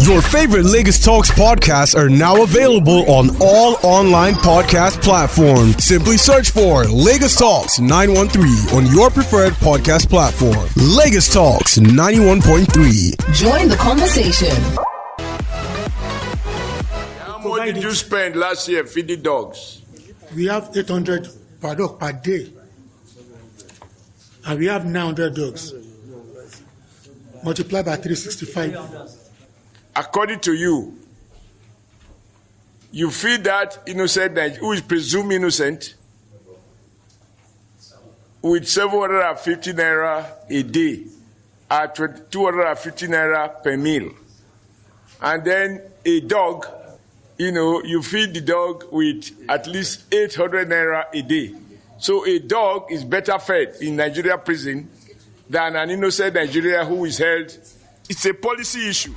[0.00, 5.84] Your favorite Lagos Talks podcasts are now available on all online podcast platforms.
[5.84, 10.66] Simply search for Lagos Talks 913 on your preferred podcast platform.
[10.76, 13.34] Lagos Talks 91.3.
[13.34, 14.56] Join the conversation.
[17.20, 19.82] How much did you spend last year feeding dogs?
[20.34, 21.28] We have 800
[21.60, 22.50] per dog per day.
[24.46, 25.74] And we have 900 dogs.
[27.44, 29.19] Multiply by 365.
[29.94, 30.96] According to you,
[32.92, 35.94] you feed that innocent Nige- who is presumed innocent
[38.42, 41.04] with 750 naira a day
[41.70, 44.10] at 250 naira per meal.
[45.20, 46.66] And then a dog,
[47.38, 51.54] you know, you feed the dog with at least 800 naira a day.
[51.98, 54.88] So a dog is better fed in Nigeria prison
[55.48, 57.56] than an innocent Nigeria who is held.
[58.08, 59.14] It's a policy issue.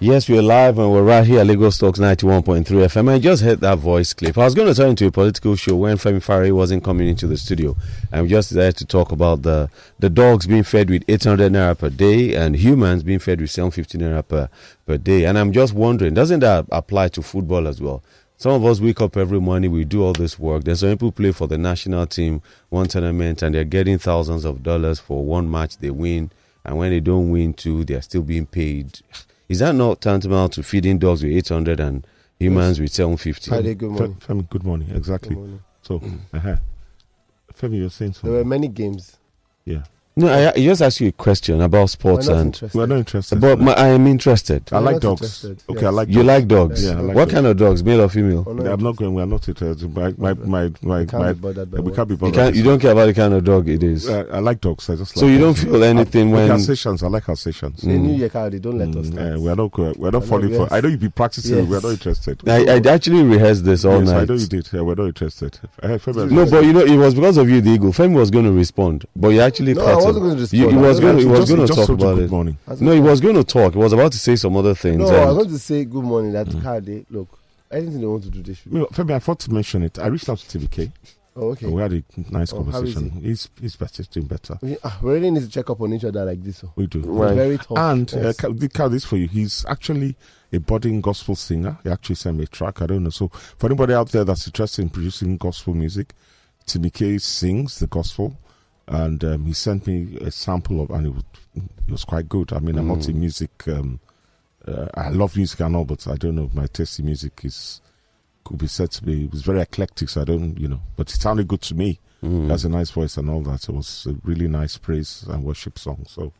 [0.00, 3.10] Yes, we're live and we're right here at Lagos Talks 91.3 FM.
[3.10, 4.38] I just heard that voice clip.
[4.38, 7.26] I was going to turn into a political show when Femi Fari wasn't coming into
[7.26, 7.74] the studio.
[8.12, 9.68] I'm just decided to talk about the,
[9.98, 13.98] the dogs being fed with 800 naira per day and humans being fed with 750
[13.98, 14.48] naira per,
[14.86, 15.24] per day.
[15.24, 18.00] And I'm just wondering, doesn't that apply to football as well?
[18.36, 20.62] Some of us wake up every morning, we do all this work.
[20.62, 24.62] There's some people play for the national team, one tournament, and they're getting thousands of
[24.62, 26.30] dollars for one match they win.
[26.64, 29.00] And when they don't win two, they're still being paid.
[29.48, 32.06] Is that not tantamount to feeding dogs with 800 and
[32.38, 33.50] humans with 750?
[33.50, 34.14] Friday, good morning.
[34.16, 34.90] Fe- Femi, good morning.
[34.94, 35.30] Exactly.
[35.30, 35.62] Good morning.
[35.82, 36.02] So,
[36.34, 36.56] uh-huh.
[37.54, 38.26] Femi, you're saying so.
[38.26, 39.16] There were many games.
[39.64, 39.84] Yeah.
[40.18, 42.46] No, I, I just asked you a question about We're sports not and.
[42.46, 42.76] interested.
[42.78, 43.40] We're not interested.
[43.40, 44.68] But my, I am interested.
[44.72, 45.20] I We're like not dogs.
[45.44, 45.62] interested.
[45.70, 45.86] Okay, Yes.
[45.86, 46.26] I like You dogs.
[46.26, 46.84] like dogs?
[46.84, 47.34] Yeah, I like what dogs.
[47.34, 48.44] kind of dogs, male or female?
[48.46, 49.14] Oh, no, I'm not going.
[49.14, 49.94] We're not interested.
[49.96, 52.34] My, my, my, my, can't my, be bothered by we what- can't be You, bothered.
[52.34, 54.08] can't, you don't care about the kind of dog it is.
[54.08, 54.90] Uh, I like dogs.
[54.90, 55.62] I just like so you don't dogs.
[55.64, 56.42] feel anything I, when.
[56.44, 57.02] okay, Alsatians.
[57.02, 57.82] I like Alsatians.
[57.82, 59.36] Say New Year card, don't let us Mm, start.
[59.36, 59.78] uh, we're not.
[59.78, 60.62] We're, we're not falling for.
[60.62, 60.72] yes.
[60.72, 61.58] I know you be practicing.
[61.58, 61.68] Yes.
[61.68, 62.48] We're not interested.
[62.48, 64.28] I, I actually rehearsed this all yes, I night.
[64.30, 64.68] know you did.
[64.72, 65.58] Yeah, we're not interested.
[65.82, 67.92] Femi, No, but you know, it was because of you, the eagle.
[67.92, 70.68] Femi was going to respond, but you actually No, cut I wasn't going to You-
[70.70, 71.18] he was I going.
[71.18, 72.30] He He was going to talk about it.
[72.30, 72.58] morning.
[72.80, 73.72] No, he was going to talk.
[73.74, 74.98] He was about to say some other things.
[74.98, 76.32] No, I was going to say good morning.
[76.32, 76.62] That Mm.
[76.62, 77.28] card, they, look,
[77.70, 78.72] anything they want to do, they should.
[78.72, 79.98] Femi, I forgot to mention it.
[79.98, 80.90] I reached out to TVK.
[81.40, 81.66] Oh, okay.
[81.68, 82.02] we had a
[82.32, 83.10] nice Oh, conversation.
[83.22, 83.98] He's he's better.
[83.98, 84.58] He's doing better.
[84.60, 86.64] We, ah, we really need to check up on each other like this.
[86.64, 86.72] oh.
[86.74, 86.98] We do.
[87.02, 87.32] Right.
[87.36, 87.78] Very tough.
[87.78, 88.36] And uh, Yes.
[88.38, 89.28] ca- the card is for you.
[89.28, 90.16] He's actually
[90.52, 91.78] a budding gospel singer.
[91.84, 92.82] He actually sent me a track.
[92.82, 93.10] I don't know.
[93.10, 96.12] So for anybody out there that's interested in producing gospel music,
[96.66, 98.36] Timmy K sings the gospel,
[98.88, 102.52] and um, he sent me a sample of, and it was, it was quite good.
[102.52, 103.68] I mean, I'm not a music.
[103.68, 104.00] Um,
[104.66, 106.44] uh, I love music and all, but I don't know.
[106.44, 107.80] If my taste in music is
[108.48, 109.24] could be said to be.
[109.24, 110.08] It was very eclectic.
[110.08, 112.00] So I don't, you know, but it sounded good to me.
[112.22, 112.64] Mm.
[112.64, 113.68] A nice voice and all that.
[113.68, 116.04] It was a really nice praise and worship song.
[116.08, 116.32] So,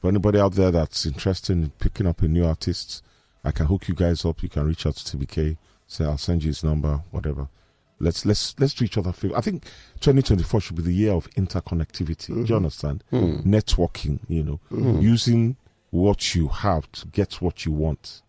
[0.00, 3.02] for anybody out there that's interested in picking up a new artist,
[3.44, 4.42] I can hook you guys up.
[4.42, 5.58] You can reach out to TBK.
[5.86, 7.48] Say I'll send you his number, whatever.
[8.00, 9.36] Let's let's let's do each other a favor.
[9.36, 9.64] I think
[10.00, 12.26] 2024 should be the year of interconnectivity.
[12.28, 12.54] Do you mm-hmm.
[12.54, 13.04] understand?
[13.10, 13.36] Hmm.
[13.40, 14.20] Networking.
[14.28, 15.00] You know, hmm.
[15.00, 15.56] using
[15.90, 18.22] what you have to get what you want.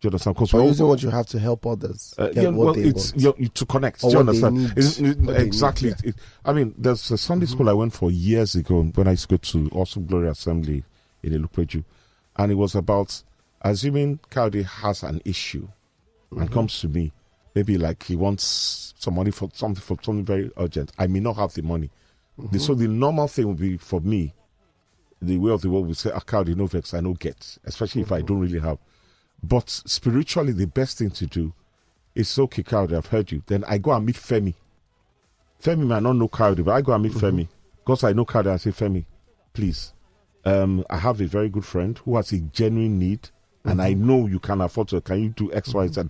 [0.00, 0.36] Do you understand?
[0.36, 3.12] Because using what you have to help others uh, get yeah, what well, they it's
[3.12, 3.22] want.
[3.22, 4.04] you you- to connect.
[4.04, 4.58] Or do you understand?
[4.76, 5.88] It's- it- they need, exactly.
[5.88, 5.94] yeah.
[6.04, 9.28] It- I mean, there's a Sunday school I went for years ago when I used
[9.28, 10.84] to go to Awesome Glory Assembly
[11.22, 11.82] in Ilupeju,
[12.36, 13.22] and it was about
[13.62, 15.66] assuming Cowdy has an issue
[16.30, 16.54] and mm-hmm.
[16.54, 17.12] comes to me,
[17.56, 20.92] maybe like he wants some money for something for something very urgent.
[20.98, 21.90] I may not have the money.
[22.52, 24.34] The- so the normal thing would be for me,
[25.22, 28.02] the way of the world would say, "Ah, Cowdy, no vex, I no get," especially
[28.02, 28.78] if I don't really have.
[29.42, 31.54] But spiritually, the best thing to do
[32.14, 33.42] is okay, Cowdy, I've heard you.
[33.46, 34.54] Then I go and meet Femi.
[35.62, 37.48] Femi might not know Cowdy, but I go and meet Femi.
[37.78, 39.06] Because I know Cowdy, I say, Femi,
[39.54, 39.94] please.
[40.44, 43.30] Um, I have a very good friend who has a genuine need,
[43.64, 45.00] and I know you can afford to.
[45.00, 46.02] Can you do X, Y, Z?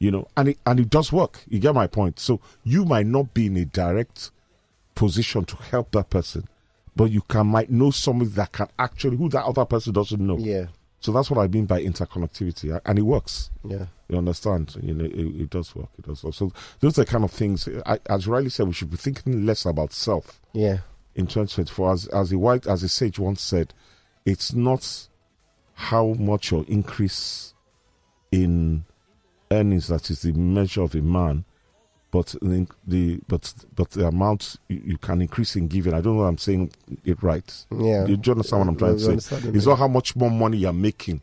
[0.00, 1.40] You know, and it, and it does work.
[1.48, 2.20] You get my point.
[2.20, 4.30] So you might not be in a direct
[4.94, 6.46] position to help that person,
[6.94, 10.36] but you can might know somebody that can actually who that other person doesn't know.
[10.38, 10.66] Yeah,
[11.00, 13.50] So that's what I mean by interconnectivity, and it works.
[13.64, 13.86] yeah.
[14.08, 14.74] You understand?
[14.82, 15.12] You know, it,
[15.42, 15.90] it does work.
[15.98, 16.32] It does work.
[16.32, 16.50] So
[16.80, 17.68] those are the kind of things.
[17.84, 20.78] I, as Riley said, we should be thinking less about self Yeah.
[21.14, 21.92] in 2024.
[21.92, 23.74] As as a white, as a sage once said,
[24.24, 25.08] it's not
[25.74, 27.52] how much your increase
[28.32, 28.84] in
[29.50, 31.44] earnings that is the measure of a man,
[32.10, 35.94] but the, the but but the amount you, you can increase in giving.
[35.94, 36.24] I don't know.
[36.24, 36.72] if I'm saying
[37.04, 37.66] it right.
[37.70, 38.04] Yeah.
[38.04, 39.48] Do you, do you understand what I'm trying to say?
[39.50, 41.20] It's not how much more money you're making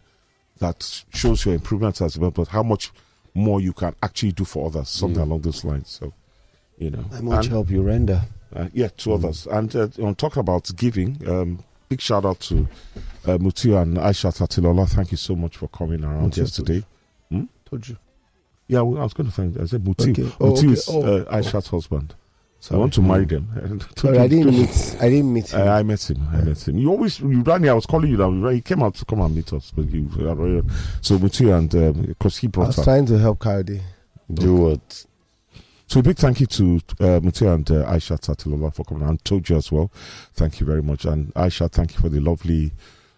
[0.59, 2.91] that shows your improvements as well, but how much
[3.33, 5.89] more you can actually do for others, something along those lines.
[5.89, 6.13] So,
[6.77, 8.21] you know, How much And- help you render?
[8.55, 9.47] uh, yeah, to others.
[9.47, 12.67] And uh, on talking about giving, um, big big shout out to
[13.25, 14.87] uh, Mutiu and Aisha Tatilola.
[14.87, 16.85] Thank you so much for coming around Mutiu yesterday.
[17.69, 17.97] Told you.
[18.67, 19.59] Yeah, well, I was going to thank.
[19.59, 20.11] I said Mutiu.
[20.11, 20.35] Okay.
[20.39, 20.67] Oh, Mutiu okay.
[20.73, 21.35] is Oh, uh, oh.
[21.35, 22.15] Aisha's husband.
[22.59, 23.79] So I want to marry them.
[23.95, 24.97] Sorry, I didn't meet.
[24.99, 25.61] I didn't meet him.
[25.61, 26.27] I, I met him.
[26.33, 26.77] I met him.
[26.79, 27.73] You always you ran here.
[27.73, 28.43] I was calling you down.
[28.51, 29.71] He came out to come and meet us.
[29.75, 30.09] But you,
[31.01, 33.81] so Mutiu and um, because he I was trying to help Coyote.
[34.33, 35.05] Do what?
[35.87, 39.47] So a big thank you to uh, and uh, Aisha Tatilola for coming and told
[39.47, 39.91] you as well.
[40.33, 41.05] Thank you very much.
[41.05, 42.71] And Aisha, thank you for the lovely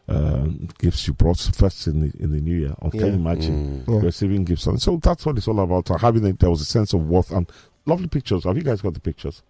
[0.10, 2.76] um, gifts you brought first in the in the new year.
[2.82, 3.06] Oh, Can Yeah.
[3.08, 3.94] you imagine Mm.
[3.96, 4.06] Yeah.
[4.06, 4.66] receiving gifts?
[4.68, 5.92] And so that's what it's all about.
[5.92, 7.50] uh, Having it, there was a sense of worth and
[7.86, 8.44] lovely pictures.
[8.46, 9.44] Have you guys got the pictures?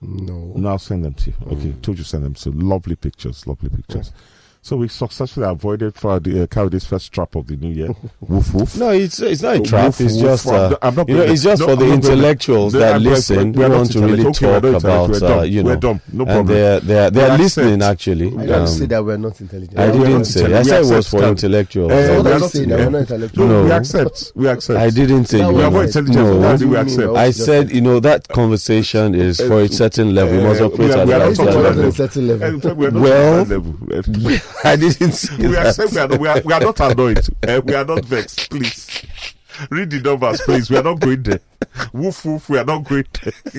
[0.00, 0.52] No.
[0.54, 1.36] No, I'll send them to you.
[1.52, 2.34] Okay, told you send them.
[2.36, 4.12] So lovely pictures, lovely pictures.
[4.68, 7.88] So we successfully avoided for the uh, Coyote's first trap of the new year.
[8.20, 8.76] woof woof.
[8.76, 9.86] No, it's it's not a Woof, trap.
[9.98, 10.20] It's woof.
[10.20, 11.68] just I'm uh, not- I'm not you know, it's just there.
[11.68, 14.50] for the I'm not intellectuals that I'm- listen we're not want to really intellectual.
[14.56, 15.30] Okay, talk about intellectual.
[15.30, 15.50] We're uh, dumb.
[15.50, 16.00] you We're know, dumb.
[16.12, 17.90] No and they're they're they're We listening accept.
[17.92, 18.26] actually.
[18.26, 19.78] I didn't Um, say that we're not intelligent.
[19.78, 20.40] I we're didn't say.
[20.40, 20.66] I intelligent.
[20.68, 21.92] said it was for intellectuals.
[21.92, 23.46] Eh, So We're not- saying that we're not intellectual.
[23.46, 23.64] No, No.
[23.64, 24.32] we accept.
[24.34, 24.78] We accept.
[24.78, 26.14] I didn't say we are more intelligent.
[26.14, 26.50] No.
[26.52, 27.16] We do you mean, accept.
[27.16, 30.34] I said, you know, that conversation is for a certain level.
[30.36, 31.92] You must Uh, operate we are- at we are that not It's talking at a
[31.92, 32.46] certain level.
[32.68, 33.74] Eh, we're not Well, level.
[34.64, 35.66] I didn't say we that.
[35.78, 35.92] accept.
[35.92, 37.28] We are, not- we are, we are, not annoyed.
[37.42, 38.50] Eh, we are not vexed.
[38.50, 39.04] Please
[39.70, 40.70] read the numbers, please.
[40.70, 41.40] We are not going there.
[41.92, 42.48] Woof woof.
[42.48, 43.32] We are not going there.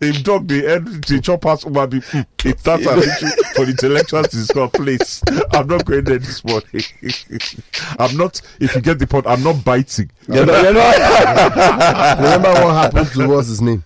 [0.00, 3.70] if dog the end the choppers over the mm, if that's an issue for the
[3.72, 5.22] intellectuals to discuss, please.
[5.52, 6.82] I'm not going there this morning.
[7.98, 8.40] I'm not.
[8.60, 10.10] If you get the point, I'm not biting.
[10.28, 12.18] You're not, you're not.
[12.18, 13.84] Remember what happened to what's his name?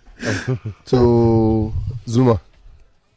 [0.87, 1.73] to
[2.09, 2.41] Zuma.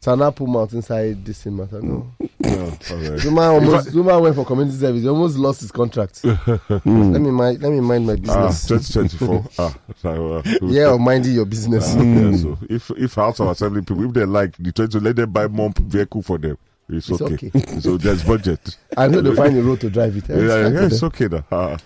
[0.02, 1.82] Sana put out inside this thing matter.
[1.82, 2.10] No.
[2.38, 2.72] No.
[3.18, 5.02] Zuma almost Zuma went for community service.
[5.02, 6.24] He almost lost his contract.
[6.24, 8.66] let me mind let me mind my Ah, business.
[8.88, 9.44] 2024.
[9.58, 11.94] ah, so, uh, yeah, or minding your business.
[11.94, 15.16] Ah, yeah, so if if House of Assembly people, if they like the 20, let
[15.16, 16.56] them buy more vehicle for them.
[16.88, 17.50] It's, It's okay.
[17.54, 17.80] okay.
[17.80, 18.78] so there's budget.
[18.96, 20.24] I know they find a road to drive it.
[20.30, 21.76] Yeah, yeah, It's yeah, it's okay now.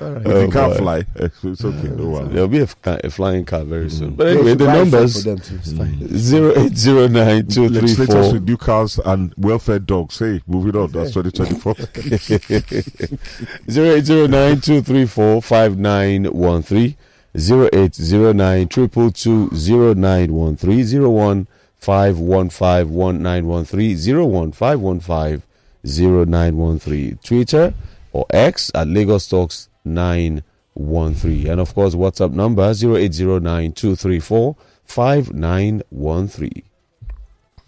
[0.00, 0.08] Them.
[0.08, 0.26] All right.
[0.26, 0.76] if you can't oh, boy.
[0.76, 1.88] fly, it's okay.
[1.88, 2.32] No worries.
[2.32, 3.98] There'll be a, fly- a flying car very mm-hmm.
[3.98, 4.14] soon.
[4.14, 5.54] But They anyway, should the numbers for them too.
[5.56, 6.18] It's fine.
[6.18, 10.18] zero eight zero nine two three Legislators four with new cars and welfare dogs.
[10.18, 10.90] Hey, moving on.
[10.90, 11.74] That's 2024.
[13.70, 16.96] zero eight zero nine two three four five nine one three
[17.38, 22.90] zero eight zero nine triple two zero nine one three zero one five one five
[22.90, 25.46] one nine one three zero one five one five
[25.86, 27.72] zero nine one three Twitter
[28.12, 30.42] or X at Lagos Talks nine
[30.74, 35.32] one three and of course WhatsApp number zero eight zero nine two three four five
[35.32, 36.64] nine one three.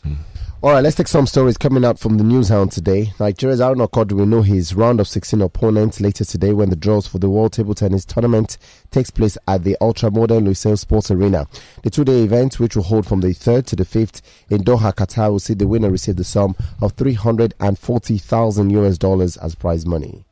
[0.02, 0.14] Hmm.
[0.64, 3.12] All right, let's take some stories coming out from the news hound today.
[3.18, 7.04] Nigeria's Aruna Quadri will know his round of 16 opponents later today when the draws
[7.04, 8.58] for the World Table Tennis Tournament
[8.92, 11.48] takes place at the ultra-modern Lusail Sports Arena.
[11.82, 15.32] The two-day event, which will hold from the 3rd to the 5th in Doha, Qatar,
[15.32, 20.24] will see the winner receive the sum of 340,000 US dollars as prize money.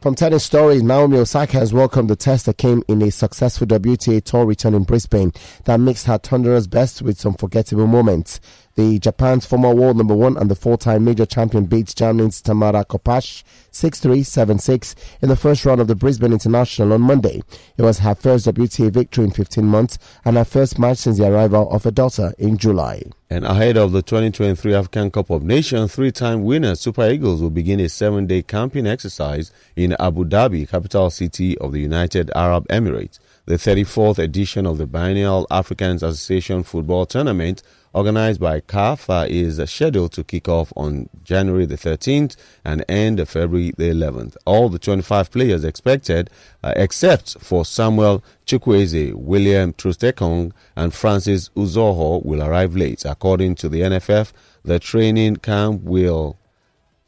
[0.00, 4.22] From tennis stories, Naomi Osaka has welcomed the test that came in a successful WTA
[4.22, 5.32] tour return in Brisbane
[5.64, 8.38] that mixed her thunderous best with some forgettable moments.
[8.78, 13.42] The Japan's former world number one and the four-time major champion beats Germany's Tamara Korpatsch
[13.72, 17.42] 6-3, 7-6 in the first round of the Brisbane International on Monday.
[17.76, 21.26] It was her first WTA victory in 15 months and her first match since the
[21.26, 23.02] arrival of her daughter in July.
[23.28, 27.50] And ahead of the 2023 African Cup of Nations, three time winner Super Eagles will
[27.50, 32.68] begin a seven day camping exercise in Abu Dhabi, capital city of the United Arab
[32.68, 33.18] Emirates.
[33.46, 37.62] The 34th edition of the Biennial Africans Association Football Tournament,
[37.98, 43.16] organized by CAF, uh, is scheduled to kick off on January the 13th and end
[43.28, 44.36] February the 11th.
[44.44, 46.30] All the 25 players expected,
[46.62, 53.04] uh, except for Samuel Chukwueze, William Troost-Ekong, and Francis Uzoho, will arrive late.
[53.04, 54.32] According to the NFF,
[54.64, 56.38] the training camp will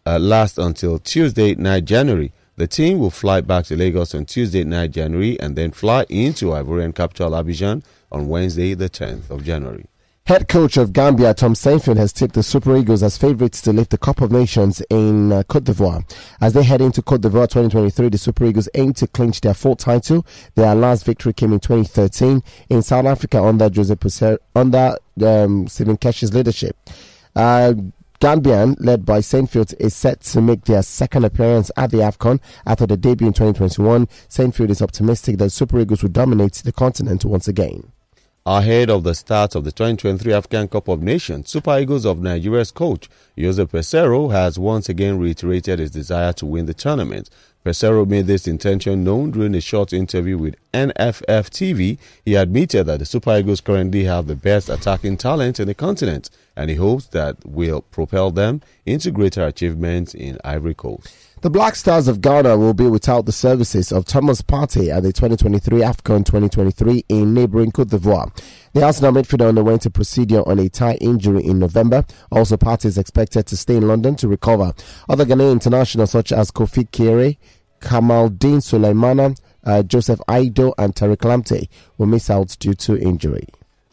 [0.04, 2.32] uh, last until Tuesday night, January.
[2.56, 6.46] The team will fly back to Lagos on Tuesday night, January, and then fly into
[6.46, 9.86] Ivorian capital Abidjan on Wednesday, the 10th of January.
[10.30, 13.90] Head coach of Gambia, Tom Saintfiet, has tipped the Super Eagles as favourites to lift
[13.90, 16.04] the Cup of Nations in uh, Cote d'Ivoire.
[16.40, 19.78] As they head into Cote d'Ivoire 2023, the Super Eagles aim to clinch their fourth
[19.78, 20.24] title.
[20.54, 25.96] Their last victory came in 2013 in South Africa under Jose Peseiro, under um, Stephen
[25.96, 26.76] Keshi's leadership.
[27.34, 27.72] Uh,
[28.20, 32.86] Gambian, led by Saintfiet, is set to make their second appearance at the AFCON after
[32.86, 34.06] the debut in 2021.
[34.28, 37.90] Saintfiet is optimistic that Super Eagles will dominate the continent once again.
[38.52, 42.72] Ahead of the start of the 2023 African Cup of Nations, Super Eagles of Nigeria's
[42.72, 47.30] coach, Jose Peseiro, has once again reiterated his desire to win the tournament.
[47.64, 51.98] Peseiro made this intention known during a short interview with NFF TV.
[52.24, 56.28] He admitted that the Super Eagles currently have the best attacking talent in the continent
[56.56, 61.14] and he hopes that will propel them into greater achievements in Ivory Coast.
[61.42, 65.10] The Black Stars of Ghana will be without the services of Thomas Partey at the
[65.10, 68.30] 2023 AFCON 2023 in neighboring Cote d'Ivoire.
[68.74, 72.04] The Arsenal midfielder underwent a procedure on a thigh injury in November.
[72.30, 74.74] Also, Partey is expected to stay in London to recover.
[75.08, 77.38] Other Ghanaian internationals such as Kofi Kyereh,
[77.80, 83.46] Kamaldeen Sulemana, uh, Joseph Aidoo, and Tariq Lamptey will miss out due to injury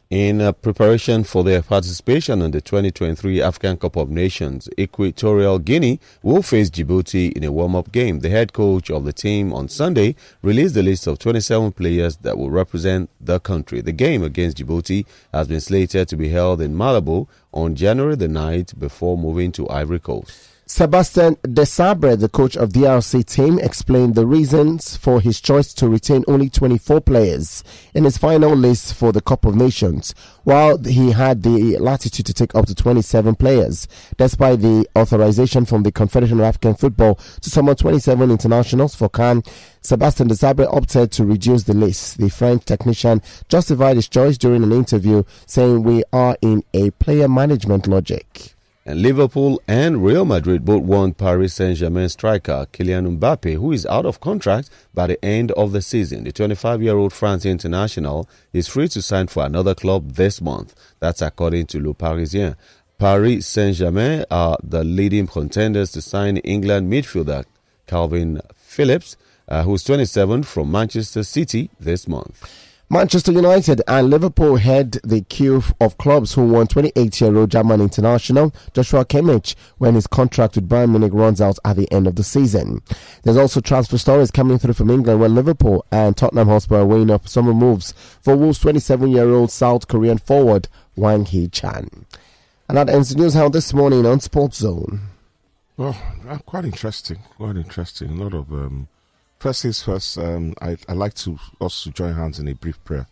[0.10, 4.70] in uh, preparation for their participation in the 2023 African Cup of Nations.
[4.80, 8.20] Equatorial Guinea will face Djibouti in a warm-up game.
[8.22, 12.38] The head coach of the team on Sunday released the list of 27 players that
[12.38, 13.82] will represent the country.
[13.82, 18.28] The game against Djibouti has been slated to be held in Malabo on January the
[18.28, 20.57] 9th before moving to Ivory Coast.
[20.68, 25.88] Sébastien Desabre, the coach of the DRC team, explained the reasons for his choice to
[25.88, 31.12] retain only 24 players in his final list for the Cup of Nations, while he
[31.12, 33.88] had the latitude to take up to 27 players.
[34.18, 39.44] Despite the authorization from the Confederation of African Football to summon 27 internationals for CAN,
[39.82, 42.18] Sébastien Desabre opted to reduce the list.
[42.18, 47.30] The French technician justified his choice during an interview, saying, We are in a player
[47.30, 48.57] management logic.
[48.88, 53.86] And Liverpool and Real Madrid both want Paris Saint Germain striker Kylian Mbappe, who is
[53.88, 56.24] out of contract by the end of the season.
[56.24, 60.74] The 25 year old France international is free to sign for another club this month.
[61.02, 62.56] That's according to Le Parisien.
[62.98, 67.44] Paris Saint Germain are the leading contenders to sign England midfielder
[67.88, 69.18] Calvin Phillips,
[69.50, 72.67] uh, who's 27 from Manchester City this month.
[72.90, 79.04] Manchester United and Liverpool head the queue of clubs who won 28-year-old German international Joshua
[79.04, 82.82] Kimmich when his contract with Bayern Munich runs out at the end of the season.
[83.24, 87.12] There's also transfer stories coming through from England where Liverpool and Tottenham Hotspur are weighing
[87.12, 92.06] up summer moves for Wolves' 27-year-old South Korean forward Hwang Hee-chan.
[92.70, 95.02] And that ends the news how this morning on Sports Zone.
[95.76, 97.20] Well, uh, quite interesting.
[97.36, 98.12] Quite interesting.
[98.12, 98.88] A lot of um,
[99.40, 102.84] First things first, um, I, I like to us to join hands in a brief
[102.84, 103.08] prayer.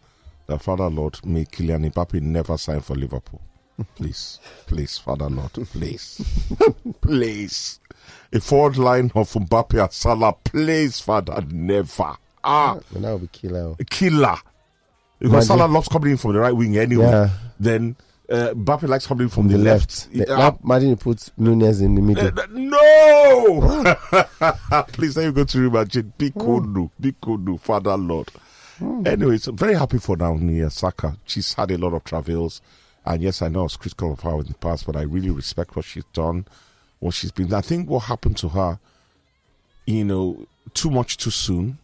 [0.48, 3.42] That Father Lord, may Kylian Mbappe never sign for Liverpool.
[3.96, 6.22] Please, please, Father Lord, please,
[7.02, 7.80] please.
[8.32, 12.16] A forward line of Mbappe and Salah, please, Father, never.
[12.44, 13.76] Ah, and that would be killer.
[13.90, 14.38] Killer.
[15.20, 17.06] Because Salah loves coming in from the right wing anyway.
[17.06, 17.30] Yeah.
[17.60, 17.98] Then
[18.30, 20.08] uh, Mbappe likes coming from the, the left.
[20.14, 20.30] left.
[20.30, 22.28] Uh, imagine you put Nunez in the middle.
[22.28, 23.96] Uh, no!
[24.88, 26.18] Please, let me go to Real Madrid.
[26.18, 28.30] Big Kodu, big Kodu, Father Lord.
[28.80, 29.08] Mm.
[29.08, 31.18] Anyway, so very happy for Naomi Osaka.
[31.26, 32.62] She's had a lot of travels.
[33.06, 35.30] And yes, I know I was critical of her in the past, but I really
[35.30, 36.46] respect what she's done,
[37.00, 37.54] what she's been.
[37.54, 38.80] I think what happened to her,
[39.86, 41.78] you know, too much too soon.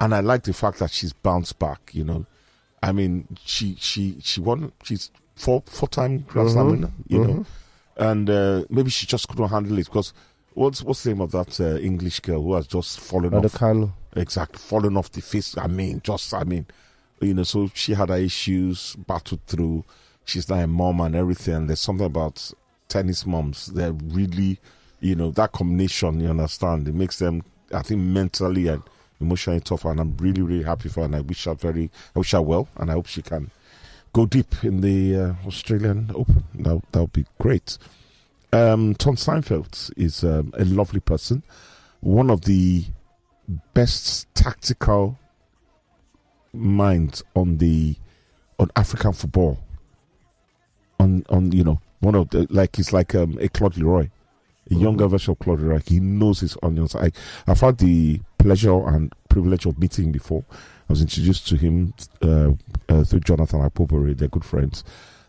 [0.00, 2.24] And I like the fact that she's bounced back, you know.
[2.80, 4.70] I mean, she she she won.
[4.84, 6.70] She's four four time Grand Slam mm-hmm.
[6.72, 7.36] winner, you mm-hmm.
[7.38, 7.46] know,
[7.96, 10.12] and uh, maybe she just couldn't handle it because
[10.54, 13.92] what's what's the name of that uh, English girl who has just fallen off?
[14.16, 15.56] Exactly, fallen off the face.
[15.56, 16.66] I mean, just I mean,
[17.20, 19.84] you know, so she had her issues, battled through.
[20.24, 21.54] She's now a mom and everything.
[21.54, 22.52] And there's something about
[22.88, 23.66] tennis moms.
[23.66, 24.58] They're really,
[25.00, 26.20] you know, that combination.
[26.20, 26.88] You understand?
[26.88, 27.42] It makes them,
[27.72, 28.82] I think, mentally and
[29.20, 29.84] emotionally tough.
[29.84, 31.06] And I'm really, really happy for her.
[31.06, 33.50] And I wish her very, I wish her well, and I hope she can
[34.12, 36.44] go deep in the uh, Australian Open.
[36.54, 37.78] That that would be great.
[38.52, 41.42] Um, Tom Saintfiet is um, a lovely person,
[42.00, 42.84] one of the
[43.74, 45.18] best tactical
[46.52, 47.96] minds on the
[48.58, 49.58] on African football.
[51.00, 54.74] On on you know one of the like he's like um, a Claude Leroy, a
[54.74, 54.82] mm-hmm.
[54.82, 55.80] younger version of Claude Leroy.
[55.86, 56.94] He knows his onions.
[56.96, 57.10] I
[57.46, 60.42] I've had the pleasure and privilege of meeting before.
[60.88, 62.52] I was introduced to him uh,
[62.88, 64.16] uh, through Jonathan Akpoborie.
[64.16, 64.84] They're good friends.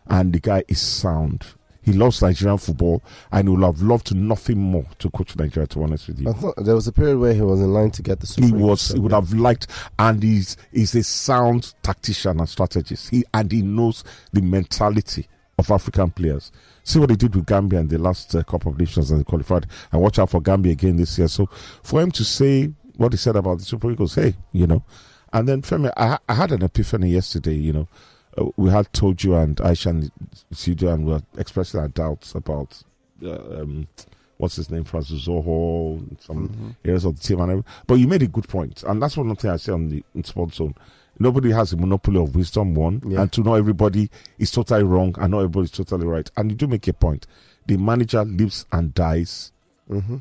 [0.06, 1.44] And the guy is sound.
[1.82, 5.78] He loves Nigerian football and he would have loved nothing more to coach Nigeria, to
[5.78, 6.30] be honest with you.
[6.30, 8.46] I thought there was a period where he was in line to get the Super
[8.46, 9.66] He was, he would have liked,
[9.98, 13.10] and he's, he's a sound tactician and strategist.
[13.10, 16.50] He, and he knows the mentality of African players.
[16.84, 19.66] See what he did with Gambia in the last uh, couple of nations and qualified,
[19.92, 21.28] and watch out for Gambia again this year.
[21.28, 21.50] So
[21.82, 24.84] for him to say what he said about the Super Eagles, hey, you know,
[25.32, 27.54] and then Femi, I, I had an epiphany yesterday.
[27.54, 27.88] You know,
[28.36, 30.12] uh, we had told you and Aisha and
[30.52, 32.82] studio, and we were expressing our doubts about
[33.24, 33.88] uh, um,
[34.36, 36.70] what's his name, Francis Uzoho, some mm-hmm.
[36.84, 37.72] areas of the team, and everything.
[37.86, 40.22] But you made a good point, and that's one thing I say on the in
[40.24, 40.74] Sports Zone.
[41.18, 43.22] Nobody has a monopoly of wisdom, one, yeah.
[43.22, 46.30] and to know everybody is totally wrong and not everybody is totally right.
[46.36, 47.26] And you do make a point.
[47.66, 49.52] The manager lives and dies
[49.90, 50.16] mm-hmm.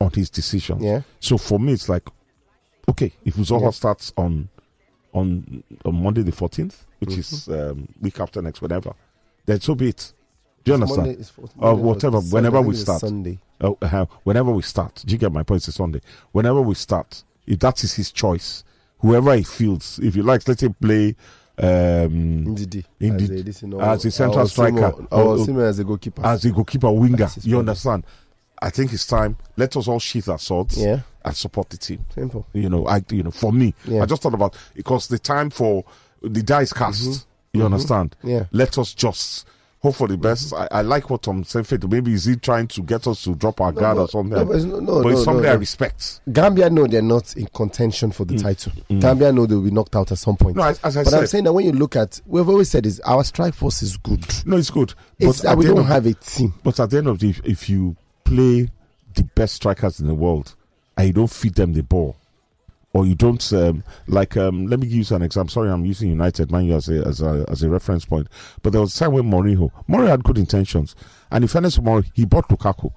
[0.00, 0.82] On his decisions.
[0.82, 1.02] Yeah.
[1.20, 2.08] So for me, it's like,
[2.88, 3.70] okay, if Uzoho yeah.
[3.70, 4.48] starts on
[5.12, 7.20] on on Monday the 14th, which mm-hmm.
[7.20, 8.94] is um, week after next, whatever,
[9.46, 10.12] then so be it.
[10.64, 11.06] Do you It's understand?
[11.06, 13.00] Monday, it's for- Or Monday, whatever, whenever we start.
[13.00, 13.38] Sunday.
[13.60, 15.66] Oh, uh, whenever we start, do you get my point?
[15.66, 16.00] It's Sunday.
[16.32, 18.62] Whenever we start, if that is his choice,
[18.98, 21.16] whoever he feels, if he likes, let him play.
[21.60, 22.84] Um, Ndidi.
[23.00, 23.48] Ndidi.
[23.48, 25.06] As a, As a central I was seeing striker.
[25.10, 26.24] I was seeing him as a goalkeeper.
[26.24, 27.28] as a goalkeeper winger.
[27.42, 28.04] You problem.
[28.60, 28.66] Understand?
[28.66, 29.36] I think it's time.
[29.56, 32.04] Let us all sheath our swords yeah, and support the team.
[32.14, 32.46] simple.
[32.52, 34.02] You know, I you know, for me, Yeah.
[34.02, 35.84] I just thought about because the time for
[36.22, 37.26] the die is cast.
[37.52, 38.14] You understand?
[38.18, 38.28] Mm-hmm.
[38.28, 38.44] Yeah.
[38.52, 39.46] Let us just
[39.80, 40.52] hope for the best.
[40.52, 41.90] I, I like what Tom said.
[41.90, 44.36] Maybe is he trying to get us to drop our guard no, or something?
[44.38, 46.20] no, but it's no- no, but it's no, something no, I respect.
[46.30, 48.72] Gambia know they're not in contention for the title.
[48.90, 50.56] Gambia know they'll be knocked out at some point.
[50.56, 50.60] Mm.
[50.60, 52.68] No, as, as I but said, I'm saying that when you look at, we've always
[52.70, 54.24] said is our strike force is good.
[54.46, 54.92] no, it's good.
[55.18, 56.52] It's that we don't have a team.
[56.62, 57.96] But at the end of the if you
[58.28, 58.68] play
[59.14, 60.54] the best strikers in the world
[60.96, 62.16] and you don't feed them the ball,
[62.92, 65.50] or you don't um, like, um, let me use an example.
[65.50, 68.28] Sorry, I'm using United Man U as a, as a as a reference point.
[68.62, 70.94] But there was a time when Mourinho, Mourinho had good intentions,
[71.30, 72.92] and in fairness to Mourinho, he bought Lukaku.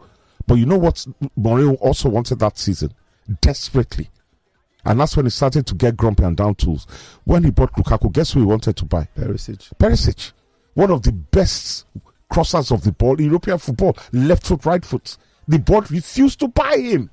[0.48, 1.06] But you know what?
[1.40, 2.94] Mourinho also wanted that season
[3.40, 4.10] desperately.
[4.84, 6.88] And that's when he started to get grumpy and down tools.
[7.24, 9.08] When he bought Lukaku, guess who he wanted to buy?
[9.16, 9.72] Perisic.
[9.78, 10.32] Perisic,
[10.74, 11.86] one of the best
[12.32, 15.18] crossers of the ball European football, left foot, right foot.
[15.48, 17.10] The board refused to buy him.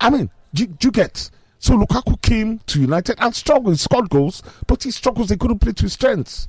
[0.00, 1.30] I mean, do, do you get?
[1.58, 5.72] So Lukaku came to United and struggled, scored goals, but he struggles, they couldn't play
[5.72, 6.48] to his strengths.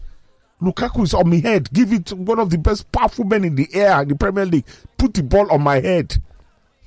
[0.61, 1.71] Lukaku is on my head.
[1.73, 4.45] Give it to one of the best powerful men in the air in the Premier
[4.45, 4.65] League.
[4.97, 6.21] Put the ball on my head.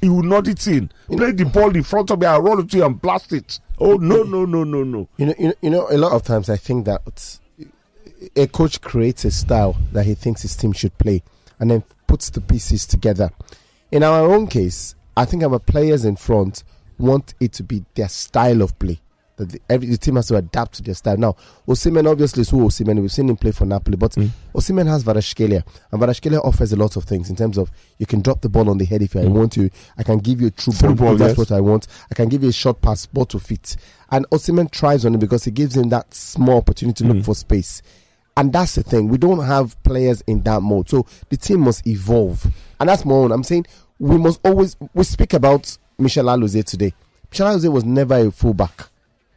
[0.01, 0.91] He will nod it in.
[1.09, 2.27] Play the ball in front of me.
[2.27, 3.59] I'll roll it to you and blast it.
[3.79, 5.09] Oh, no, no, no, no, no.
[5.17, 7.39] You know, you know, you know, a lot of times I think that
[8.37, 11.23] a coach creates a style that he thinks his team should play,
[11.61, 13.31] and then puts the pieces together.
[13.91, 16.65] In our own case, I think our players in front
[16.99, 19.01] want it to be their style of play.
[19.37, 21.17] That the, every the team has to adapt to their style.
[21.17, 21.37] Now,
[21.69, 23.01] Osimhen obviously is who Osimhen.
[23.01, 24.31] We've seen him play for Napoli, but Mm.
[24.53, 28.21] Osimhen has Kvaratskhelia, and Kvaratskhelia offers a lot of things in terms of you can
[28.21, 29.71] drop the ball on the head if I want to.
[29.97, 31.39] I can give you a true ball, ball, that's yes.
[31.39, 31.87] what I want.
[32.11, 33.77] I can give you a short pass, ball to fit.
[34.11, 37.37] And Osimhen thrives on it because it gives him that small opportunity to look for
[37.37, 37.81] space.
[38.39, 39.09] And that's the thing.
[39.09, 40.89] We don't have players in that mode.
[40.89, 42.47] So the team must evolve.
[42.79, 43.33] And that's my own.
[43.33, 43.67] I'm saying
[43.99, 46.95] we must always we speak about Michelle Alozie today.
[47.33, 48.91] Michelle Alozie was never a fullback.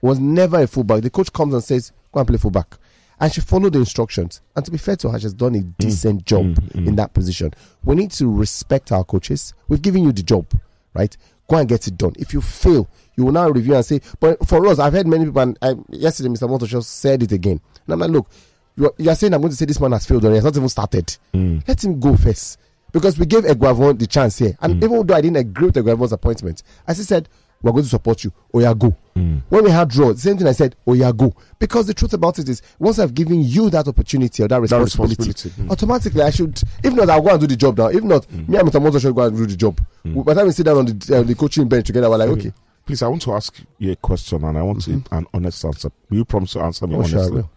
[0.04, 1.02] Was never a fullback.
[1.02, 2.78] The coach comes and says, Go and play fullback.
[3.20, 4.40] And she followed the instructions.
[4.56, 5.74] And to be fair to her, she's done a mm.
[5.80, 6.88] decent job mm, mm.
[6.88, 7.56] in that position.
[7.84, 9.56] We need to respect our coaches.
[9.68, 10.46] We've given you the job,
[10.94, 11.18] right?
[11.50, 12.14] Go and get it done.
[12.20, 15.26] If you fail, you will now review and say, but for us, I've heard many
[15.26, 16.48] people, and I, yesterday Mr.
[16.48, 17.60] Moto just said it again.
[17.86, 18.28] And I'm like, look,
[18.76, 20.36] you are, you are saying I'm going to say this man has failed already.
[20.36, 21.18] He has not even started.
[21.34, 21.60] Hmm.
[21.68, 22.60] Let him go first.
[22.92, 24.58] Because we gave Eguavoen the chance here.
[24.62, 24.84] And hmm.
[24.84, 27.30] even though I didn't agree with Eguavoen's appointment, I still said,
[27.62, 28.32] we're going to support you.
[28.56, 28.96] Yeah, go.
[29.16, 29.38] Hmm.
[29.50, 31.34] When we had draw, same thing I said, yeah, go.
[31.60, 35.28] Because the truth about it is, once I've given you that opportunity or that responsibility,
[35.28, 35.62] responsibility.
[35.62, 35.72] Mm.
[35.72, 37.88] automatically I should, if not, I'll go and do the job now.
[37.88, 38.82] If not, me and Mr.
[38.82, 39.80] Moto should go and do the job.
[40.04, 42.30] By the time we sit down on the, uh, the coaching bench together, we're like,
[42.30, 42.52] okay.
[42.86, 45.92] Please, I want to ask you a question and I want to, an honest answer.
[46.10, 47.42] Will you promise to answer me Oh, sure, I honestly?
[47.42, 47.52] will.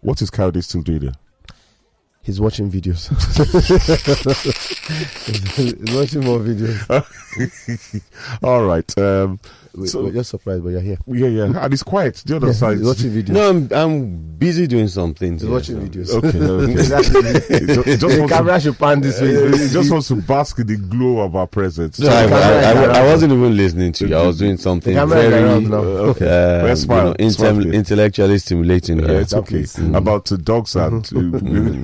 [0.00, 1.12] What is Coyote still doing there?
[2.22, 3.08] He's watching videos.
[5.56, 8.02] He's watching more videos.
[8.42, 8.98] All right.
[8.98, 9.40] Um,
[9.74, 10.98] We- So- We're just surprised, but you're here.
[11.06, 11.44] yeah, yeah.
[11.64, 12.22] And it's quiet.
[12.26, 12.80] The other Yeah, side.
[12.82, 13.28] watching videos.
[13.30, 15.32] No, I'm, I'm busy doing something.
[15.34, 16.24] He's here, watching so- videos.
[16.24, 16.72] Okay, okay.
[16.72, 17.20] Exactly.
[17.20, 17.66] It
[18.00, 19.50] just the to- camera should pan this way.
[19.58, 21.98] He just wants to bask in the glow of our presence.
[22.00, 24.16] No, I, I, I, I wasn't even listening to you.
[24.16, 25.78] I was doing something The camera is very around now.
[25.78, 27.74] uh, Well, you know, smile, please.
[27.74, 29.20] intellectually stimulating Yeah, here.
[29.20, 29.58] it's okay.
[29.60, 29.94] Exactly.
[29.94, 31.04] About uh, dogs and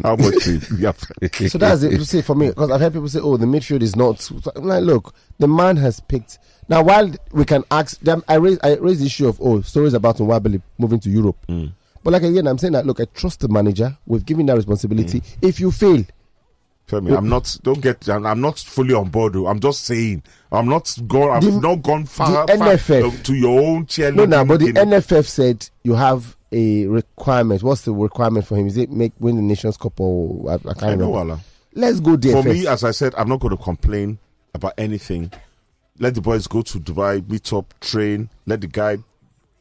[0.02, 0.92] uh, how much they, yeah.
[1.48, 1.92] so that's it.
[1.92, 4.64] You see, for me, because I've heard people say, "Oh, the midfield is not." I'm
[4.64, 6.38] like, look, the man has picked.
[6.68, 9.94] Now, while we can ask them, I raise I raise the issue of oh stories
[9.94, 11.36] about Nwabali moving to Europe.
[11.48, 13.96] But like again, I'm saying that look, I trust the manager.
[14.06, 15.22] We've given that responsibility.
[15.40, 16.04] If you fail,
[16.86, 17.56] Femi, I'm not.
[17.62, 18.06] Don't get.
[18.10, 19.32] I'm, I'm not fully on board.
[19.32, 19.46] though.
[19.46, 20.22] I'm just saying.
[20.52, 21.30] I'm not gone.
[21.36, 23.20] I've The- not gone far, the far, NFF.
[23.20, 24.12] uh, to your own chair.
[24.12, 24.44] no, no.
[24.44, 27.62] but the NFF said you have a requirement.
[27.62, 28.66] What's the requirement for him?
[28.66, 31.40] Is it make win the Nations Cup or I, I can't I know, remember.
[31.72, 32.54] Let's go there For first.
[32.54, 34.18] me, as I said, I'm not going to complain
[34.52, 35.32] about anything.
[35.98, 38.28] Let the boys go to Dubai, meet up, train.
[38.46, 38.98] Let the guy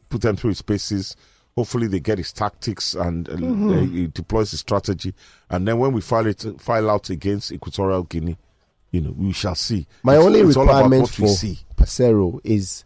[0.08, 1.16] put them through his paces.
[1.56, 3.70] Hopefully, they get his tactics and uh, Mm-hmm.
[3.72, 5.14] uh, he deploys his strategy.
[5.48, 8.36] And then when we file it, file out against Equatorial Guinea,
[8.90, 9.86] you know, we shall see.
[10.02, 11.60] My It's- only it's requirement for see.
[11.76, 12.84] Peseiro is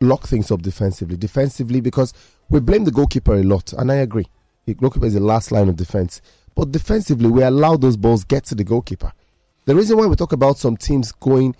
[0.00, 1.16] lock things up defensively.
[1.16, 2.12] Defensively, because
[2.50, 4.26] we blame the goalkeeper a lot, and I agree.
[4.66, 6.20] The goalkeeper is the last line of defense.
[6.56, 9.12] But defensively, we allow those balls get to the goalkeeper.
[9.66, 11.54] The reason why we talk about some teams going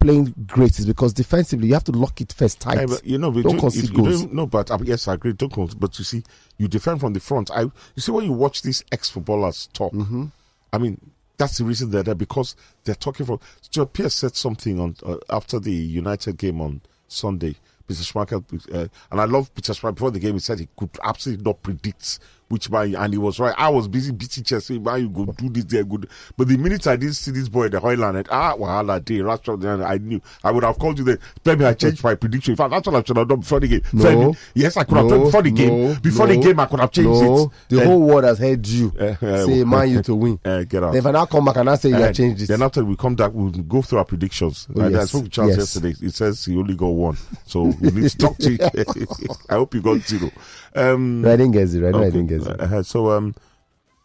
[0.00, 2.88] playing great is because defensively you have to lock it first tight.
[2.88, 4.26] Yeah, you know, don't do- concede you- you goals.
[4.26, 5.32] No, but uh, yes, I agree.
[5.32, 6.22] Don't concede, but you see,
[6.56, 7.50] you defend from the front.
[7.50, 10.26] I, you see, when you watch these ex-footballers talk, Mm-hmm.
[10.72, 11.00] I mean,
[11.38, 13.40] that's the reason they're there because they're talking from.
[13.62, 17.56] Stuart Pearce said something on uh, after the United game on Sunday.
[17.86, 19.94] Peter Schmeichel, uh, and I love Peter Schmeichel.
[19.94, 23.38] Before the game, he said he could absolutely not predict which man, and he was
[23.38, 23.54] right.
[23.58, 26.08] I was busy beating chest, saying, man, you go do this, there, good.
[26.36, 29.18] But the minute I didn't see this boy in the Hojlund, and ah, wahala day,
[29.18, 30.20] Rashford, I knew.
[30.42, 31.18] I would have called you then.
[31.44, 32.52] Maybe I changed my prediction.
[32.52, 33.82] In fact, that's what I should have done before the game.
[33.92, 34.04] No.
[34.04, 35.88] Femi, yes, I could have done before the game.
[35.92, 37.44] no, before the game, I could have changed no.
[37.44, 37.50] it.
[37.68, 40.40] The Then- whole world has heard you Eh, eh, say Man you to win.
[40.44, 40.92] Eh, get out.
[40.92, 42.48] Then if I now come back and I say you Uh, have changed it.
[42.48, 44.66] Then after we come back, we'll go through our predictions.
[44.74, 45.58] Oh, and I spoke to Charles yes.
[45.74, 45.94] yesterday.
[46.00, 47.16] He says he only got one.
[47.46, 48.58] So we need to talk to you.
[49.50, 50.30] I hope you got zero.
[50.74, 51.88] Um, No, I didn't get zero.
[51.88, 52.10] I know I okay.
[52.16, 52.56] didn't get zero.
[52.58, 53.34] Uh, so, um,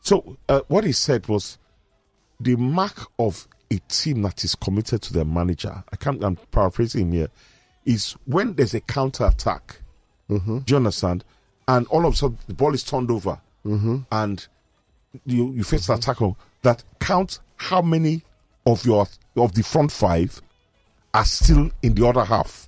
[0.02, 1.58] so uh, what he said was
[2.40, 5.84] the mark of a team that is committed to their manager.
[5.92, 6.24] I can't.
[6.24, 7.28] I'm paraphrasing him here.
[7.86, 9.82] Is when there's a counter attack.
[10.30, 10.60] Mm-hmm.
[10.60, 11.24] Do you understand?
[11.68, 13.98] And all of a sudden the ball is turned over, Mm-hmm.
[14.12, 14.48] and
[15.26, 16.32] you you face the attacker
[16.64, 18.24] that count how many
[18.66, 20.42] of your of the front five
[21.14, 22.68] are still in the other half.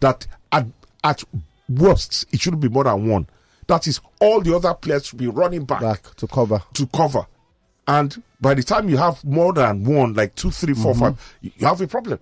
[0.00, 0.66] That at
[1.02, 1.24] at
[1.68, 3.26] worst it shouldn't be more than one.
[3.66, 6.62] That is all the other players should be running back, Back to cover.
[6.74, 7.26] to cover.
[7.86, 11.50] And by the time you have more than one, like two, three, four, five, you
[11.60, 12.18] have a problem.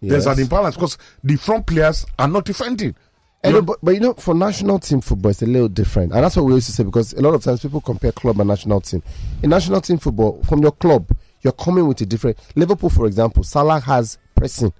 [0.00, 0.32] There's Mm-hmm.
[0.32, 2.94] An imbalance because the front players are not defending.
[3.42, 6.12] And You know- but, but you know, for national team football, it's a little different,
[6.12, 8.38] and that's what we used to say because a lot of times people compare club
[8.40, 9.02] and national team.
[9.42, 11.10] In national team football, from your club,
[11.42, 12.36] you're coming with a different.
[12.56, 14.72] Liverpool, for example, Salah has pressing,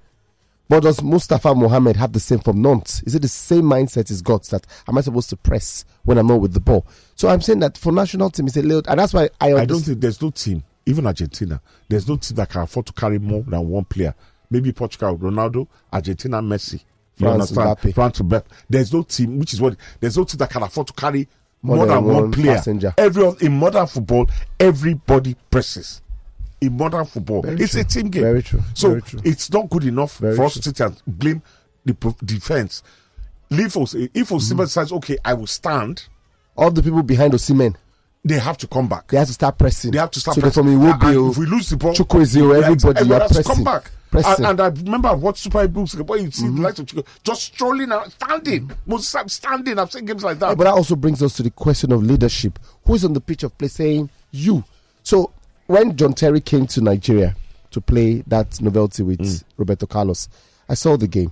[0.68, 3.02] but does Mustafa Mohammed have the same from Nantes?
[3.04, 6.26] Is it the same mindset he's got that am I supposed to press when I'm
[6.26, 6.86] not with the ball?
[7.14, 9.54] So I'm saying that for national team, it's a little, and that's why I.
[9.54, 12.92] I don't think there's no team, even Argentina, there's no team that can afford to
[12.92, 14.14] carry more than one player.
[14.50, 16.82] Maybe Portugal, Ronaldo, Argentina, Messi.
[17.16, 17.68] You France, understand?
[17.78, 17.94] Mbappe.
[17.94, 18.44] France, Mbappe.
[18.70, 21.28] There's no team, which is what there's no team that can afford to carry
[21.60, 22.54] more, More than, than one, one player.
[22.54, 22.94] passenger.
[22.96, 26.00] Every in modern football, everybody presses.
[26.60, 27.80] In modern football, Very it's true.
[27.82, 28.22] a team game.
[28.22, 28.62] Very true.
[28.74, 29.20] So Very true.
[29.24, 31.40] it's not good enough Very for us to sit and blame
[31.84, 31.94] the
[32.24, 32.82] defense.
[33.50, 34.64] If Osimhen Mm-hmm.
[34.66, 36.04] says, "Okay, I will stand,"
[36.56, 37.76] all the people behind Osimhen,
[38.24, 39.06] they have to come back.
[39.08, 39.92] they have to start pressing.
[39.92, 40.64] They have to start so pressing.
[40.64, 43.54] From Iwobi, if we lose the ball, Chukwueze, yeah, everybody, you are has to pressing.
[43.54, 43.90] come back.
[44.10, 44.44] Pressing.
[44.44, 46.56] And, and I remember I've watched Super Eagles when you see Mm-hmm.
[46.56, 49.78] the likes of Chico just strolling around, standing, most time standing.
[49.78, 50.58] I've seen games like Yeah, that.
[50.58, 52.58] but that also brings us to the question of leadership.
[52.84, 54.64] Who is on the pitch of play saying you?
[55.02, 55.30] So
[55.68, 57.36] when John Terry came to Nigeria
[57.70, 59.44] to play that novelty with Mm.
[59.56, 60.28] Roberto Carlos,
[60.68, 61.30] I saw the game.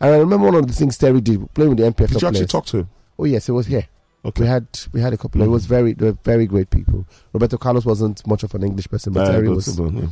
[0.00, 2.28] And I remember one of the things Terry did playing with the NPFL Did you
[2.28, 2.50] actually players.
[2.50, 2.88] talk to him?
[3.18, 3.86] Oh yes, it was here.
[4.24, 4.42] Okay.
[4.42, 5.40] We had we had a couple.
[5.40, 7.06] Of it was very they were very great people.
[7.32, 9.78] Roberto Carlos wasn't much of an English person, but Uh, Terry was.
[9.78, 10.08] yeah.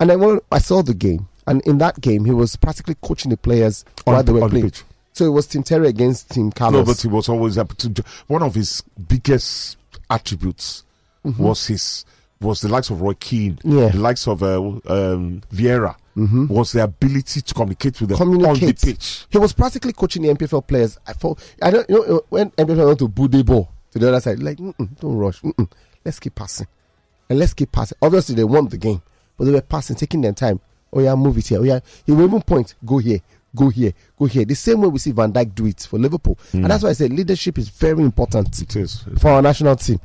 [0.00, 3.30] And then when I saw the game, and in that game, he was practically coaching
[3.30, 4.64] the players On while they the- were on the playing.
[4.70, 4.84] pitch.
[5.12, 6.86] So it was Team Terry against Team No, Carlos.
[6.86, 8.04] but he was always to.
[8.28, 9.76] One of his biggest
[10.08, 10.84] attributes
[11.24, 12.04] was his
[12.40, 13.78] was the likes of Roy Keane, Mm-hmm.
[13.78, 13.88] Yeah.
[13.88, 15.96] the likes of uh, um, Vieira,
[16.48, 18.80] was the ability to communicate with them on the communicate.
[18.80, 19.26] pitch.
[19.30, 20.98] He was practically coaching the NPFL players.
[21.06, 24.40] I thought, I don't you know when NPFL went to the to the other side,
[24.40, 25.70] like don't rush, Mm-mm.
[26.04, 26.66] let's keep passing,
[27.30, 27.96] and let's keep passing.
[28.02, 29.00] Obviously, they won the game,
[29.36, 30.60] but they were passing, taking their time.
[30.92, 31.60] Oh yeah, move it here.
[31.60, 33.20] Oh yeah, he will even point, go here,
[33.54, 34.44] go here, go here.
[34.44, 36.94] The same way we see Van Dijk do it for Liverpool, and that's why I
[36.94, 39.04] said leadership is very important It is.
[39.18, 40.00] for our national team.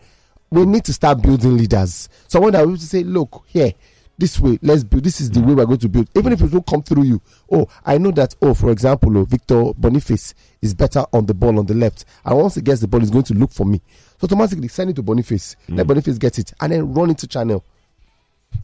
[0.53, 2.09] We need to start building leaders.
[2.27, 3.73] Someone that will say, look, here,
[4.19, 5.03] this way, let's build.
[5.03, 6.07] This is the way we're going to build.
[6.15, 7.21] Even if it will come through you.
[7.51, 11.57] Oh, I know that, oh, for example, oh, Victor Boniface is better on the ball
[11.57, 12.05] on the left.
[12.23, 13.81] And once he gets the ball, he's going to look for me.
[14.19, 15.55] So automatically send it to Boniface.
[15.69, 15.87] Let mm.
[15.87, 16.53] Boniface get it.
[16.61, 17.63] And then run into channel.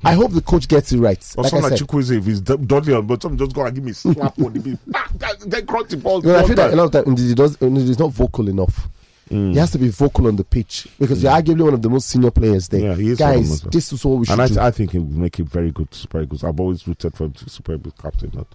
[0.04, 1.34] I hope the coach gets it right.
[1.38, 1.80] Or Like someone like.
[1.82, 4.60] Chukwueze, if he's dodgy on bottom, just go and give me a slap on the
[4.60, 4.78] beat.
[4.86, 6.22] That- Then cross the ball.
[6.22, 8.88] Because I feel that a lot of times he does he's not vocal enough.
[9.30, 9.52] Mm.
[9.52, 12.10] He has to be vocal on the pitch because you're arguably one of the most
[12.10, 12.82] senior players there.
[12.82, 14.60] Yeah, he is one of Guys, this is what we should And do.
[14.60, 16.44] I, I think he will make it very good Super Eagles.
[16.44, 18.32] I've always rooted for him to Super Eagles captain.
[18.34, 18.48] Not,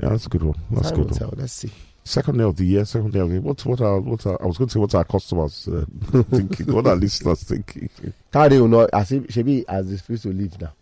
[0.00, 0.58] yeah, that's a good one.
[0.70, 1.30] That's a good one.
[1.36, 1.72] Let's see.
[2.04, 3.42] Second day of the year, second day of the year.
[3.42, 5.84] What, what are, what are, I was going to say, what are our customers uh,
[6.30, 6.72] thinking?
[6.72, 7.88] What are listeners thinking?
[8.32, 10.72] Kade will not as if Shebi as he's supposed to leave now.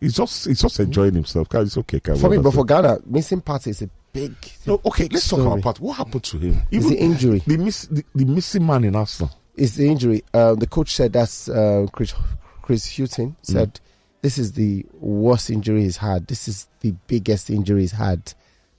[0.00, 1.46] He's just, he's just enjoying himself.
[1.52, 2.00] It's okay.
[2.00, 2.64] Kai, For me, but for.
[2.64, 4.34] Ghana, missing Partey is a big.
[4.66, 5.80] no, okay, let's talk about part.
[5.80, 6.62] What happened to him?
[6.70, 7.42] It's the injury.
[7.46, 9.32] the, miss, the, the missing man in Arsenal.
[9.54, 10.24] It's the injury.
[10.32, 12.14] Uh, the coach said that's uh, Chris
[12.62, 13.80] Chris Hughton said
[14.22, 16.26] this is the worst injury he's had.
[16.26, 18.32] This is the biggest injury he's had.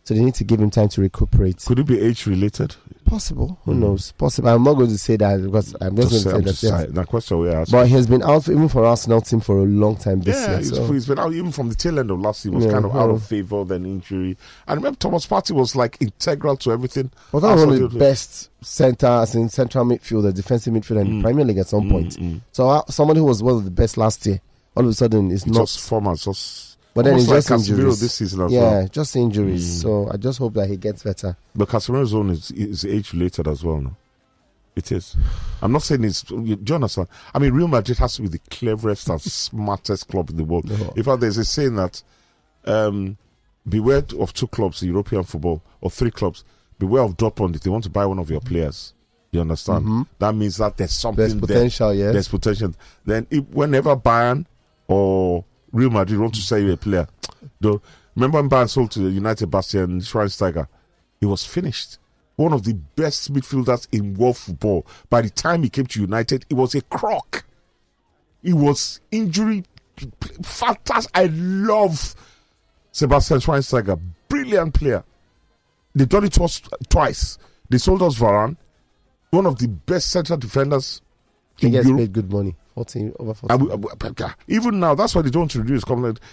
[0.06, 1.64] So they need to give him time to recuperate.
[1.66, 2.76] Could it be age related?
[3.06, 3.60] possible.
[3.66, 4.12] Who knows?
[4.14, 4.50] Possible.
[4.50, 6.80] I'm not going to say that because I'm just, Just, going to say that.
[6.80, 7.72] saying, that question we asked.
[7.72, 10.50] But he has been out even for Arsenal team for a long time this yeah,
[10.52, 10.58] year.
[10.60, 10.92] he's, So.
[10.92, 12.56] he's been out even from the tail end of last season.
[12.56, 13.16] Was Yeah, kind of out yeah.
[13.16, 14.36] of favor, then injury.
[14.68, 17.12] And remember, Thomas Partey was like integral to everything.
[17.32, 21.08] But that was one of the best centre, as in central midfielder, defensive midfielder in
[21.08, 21.18] Mm.
[21.20, 22.18] the Premier League at some point.
[22.52, 24.42] So uh, somebody who was one of the best last year,
[24.76, 25.68] all of a sudden is not.
[25.68, 26.73] Just former, just.
[26.94, 28.00] But then almost it's just Casemiro injuries.
[28.00, 28.88] this season as yeah, well.
[28.88, 29.64] just injuries.
[29.78, 29.82] Mm.
[29.82, 31.36] So I just hope that he gets better.
[31.56, 33.82] But Casemiro's own is, is age related as well.
[33.82, 33.96] No,
[34.76, 35.16] it is.
[35.62, 36.22] I'm not saying it's.
[36.24, 37.08] Do you understand?
[37.34, 40.70] I mean, Real Madrid has to be the cleverest and smartest club in the world.
[40.70, 40.94] No.
[40.96, 42.04] In fact, there's a saying that
[42.66, 43.18] um,
[43.68, 46.44] beware of two clubs in European football or three clubs.
[46.80, 48.94] Beware of Dortmund if they want to buy one of your players.
[49.32, 49.86] You understand?
[49.86, 50.08] Mhm.
[50.20, 51.42] That means that there's something There's there.
[51.42, 52.12] potential, yeah.
[52.12, 52.74] There's potential.
[53.04, 54.46] Then, if, whenever Bayern
[54.88, 55.44] or
[55.74, 57.08] Real Madrid want to sell you a player,
[57.60, 57.82] though,
[58.16, 60.68] remember when Bayern sold to United Bastian Schweinsteiger?
[61.20, 61.98] He was finished.
[62.36, 64.86] One of the best midfielders in world football.
[65.10, 67.46] By the time he came to United, he was a crock.
[68.42, 69.64] He was injury
[70.44, 71.12] fantastic.
[71.16, 72.16] I love
[72.92, 74.00] Sebastian Schweinsteiger.
[74.28, 75.04] Brilliant player.
[75.96, 77.38] They done it us twice.
[77.70, 78.58] They sold us Varane,
[79.30, 81.02] one of the best central defenders
[81.58, 82.00] He gets Europe.
[82.02, 82.56] paid good money.
[82.76, 83.56] 14, over 14.
[83.56, 85.84] And we- and we- even now, that's why they don't reduce.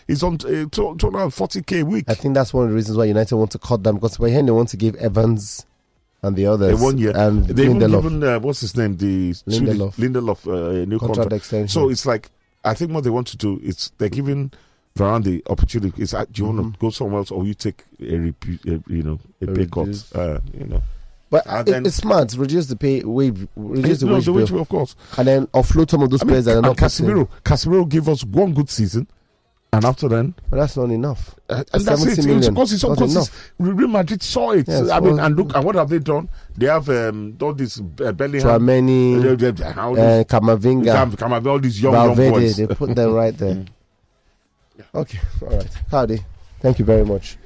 [0.07, 2.05] He's on uh, 240k a week.
[2.09, 4.29] I think that's one of the reasons why United want to cut them because we're
[4.31, 5.67] hearing they want to give Evans
[6.23, 7.13] and the others one year.
[7.17, 9.95] and They even Lindelof given uh, what's his name, the Lindelof.
[9.97, 11.33] Lindelof, uh, a new contract contract.
[11.35, 11.69] extension.
[11.69, 12.31] So it's like
[12.65, 14.53] I think what they want to do is they're giving
[14.99, 16.03] Varane the opportunity.
[16.03, 16.73] Is uh, do you want Mhm.
[16.75, 19.67] to go somewhere else or you take a, repu- a you know a, A pay
[19.67, 19.89] cut?
[20.15, 20.83] Uh, you know,
[21.31, 22.35] but and it- then- it's smart.
[22.37, 24.97] Reduce the pay, wage, reduce the no, wage the wage bill, of course.
[25.17, 27.89] and then offload some of those I mean, players that are and not Casemiro, Casemiro
[27.89, 29.07] gave us one good season,
[29.73, 31.37] and after then, But that's not enough.
[31.49, 32.19] Uh, and that's 70 it.
[32.19, 32.55] It's million.
[32.55, 33.29] because it's Not because enough.
[33.29, 34.67] it's- Real Madrid saw it.
[34.67, 36.29] Yes, I mean, well- and look, and what have they done?
[36.57, 39.51] They have um, all these uh, Bellingham, Tchouameni, uh, they- uh,
[39.95, 42.57] these- Kamavinga, Cam- all these young, young boys.
[42.57, 43.65] they put them right there.
[44.95, 45.69] Okay, all right.
[45.91, 46.25] Howdy.
[46.61, 47.37] Thank you very much.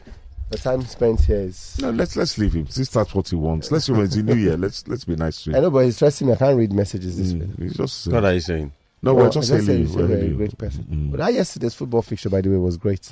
[0.55, 1.77] The time spent here is.
[1.81, 2.67] No, let's let's leave him.
[2.69, 3.73] Since that's what he wants.
[3.73, 4.57] Let's remember it's a new year.
[4.57, 5.55] Let's let's be nice to him.
[5.55, 5.65] I him.
[5.65, 6.33] know, but he's stressing me.
[6.33, 7.47] I can't read messages this way.
[7.47, 8.73] Mm, he's just uh, What are you saying?
[9.03, 10.85] no, Well, we're just I saying he's a very great person.
[10.85, 11.11] Mm.
[11.11, 13.11] But that yesterday's football fixture, by the way, was great.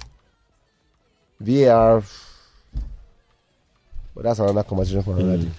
[1.40, 2.02] VAR.
[4.14, 5.42] But that's another conversation for another Mm.
[5.44, 5.50] day.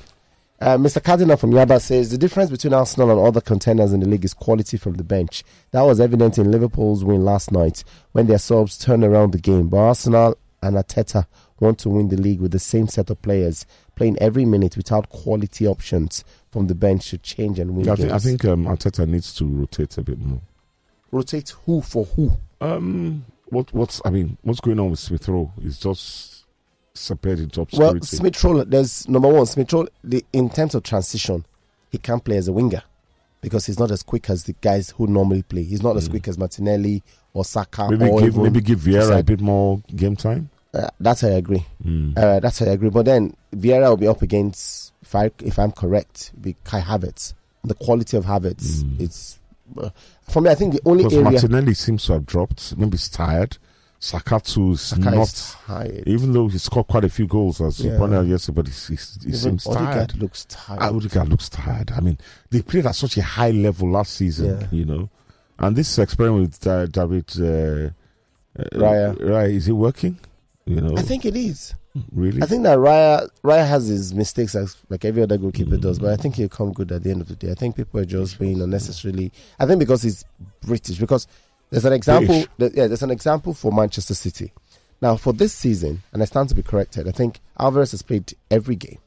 [0.61, 1.03] Uh, Mr.
[1.03, 4.33] Cardinal from Yaba says the difference between Arsenal and other contenders in the league is
[4.33, 5.43] quality from the bench.
[5.71, 9.67] That was evident in Liverpool's win last night when their subs turned around the game.
[9.67, 11.25] But Arsenal and Arteta
[11.63, 15.09] want to win the league with the same set of players playing every minute without
[15.09, 17.99] quality options from the bench to change and win I games.
[17.99, 20.41] think, I think um, Arteta needs to rotate a bit more.
[21.11, 22.31] rotate who for who.
[22.61, 26.45] Um, what what's I mean, what's going on with Smith Rowe is just
[26.93, 28.17] disappeared into Well, obscurity.
[28.17, 31.45] Smith Rowe, there's number one, Smith Rowe, the, in terms of transition,
[31.91, 32.81] he can't play as a winger
[33.41, 35.63] because he's not as quick as the guys who normally play.
[35.63, 36.11] He's not as Mm.
[36.11, 39.81] quick as Martinelli or Saka maybe or give even, maybe give Vieira a bit more
[39.95, 40.49] game time.
[40.73, 41.65] Uh, that's I agree.
[41.85, 42.17] Mm.
[42.17, 42.89] Uh, that's I agree.
[42.89, 47.33] But then Vieira will be up against, if, I, if I'm correct, be Kai Havertz.
[47.63, 48.99] The quality of Havertz, Mm.
[48.99, 49.39] it's
[49.79, 49.89] uh,
[50.29, 50.49] for me.
[50.49, 52.75] I think the only Because area Martinelli seems to have dropped.
[52.77, 53.57] Maybe he's tired.
[53.99, 55.23] Saka too is Saka not.
[55.27, 56.03] is tired.
[56.05, 58.73] Even though he scored quite a few goals, as you pointed out yesterday, but he,
[58.73, 60.21] he, he seems Odegaard tired.
[60.21, 60.79] looks tired.
[60.81, 61.91] Ah, Odegaard looks tired.
[61.95, 62.17] I mean,
[62.49, 64.67] they played at such a high level last season, Yeah.
[64.71, 65.09] you know.
[65.57, 67.43] And this experiment with uh, David uh,
[68.59, 69.15] uh, Raya.
[69.21, 70.19] Raya, is it working?
[70.65, 71.73] You know, I think it is.
[71.93, 72.41] Hmm, really.
[72.41, 76.11] I think that Raya Raya has his mistakes as like every other goalkeeper does, but
[76.11, 76.21] I hmm.
[76.21, 77.51] think he'll come good at the end of the day.
[77.51, 79.31] I think people are just being unnecessarily.
[79.59, 80.23] I think because he's
[80.61, 81.27] British, because
[81.69, 82.45] there's an example.
[82.57, 84.53] That- yeah, there's an example for Manchester City.
[85.01, 87.09] Now for this season, and I stand to be corrected.
[87.09, 88.99] I think Alvarez has played every game.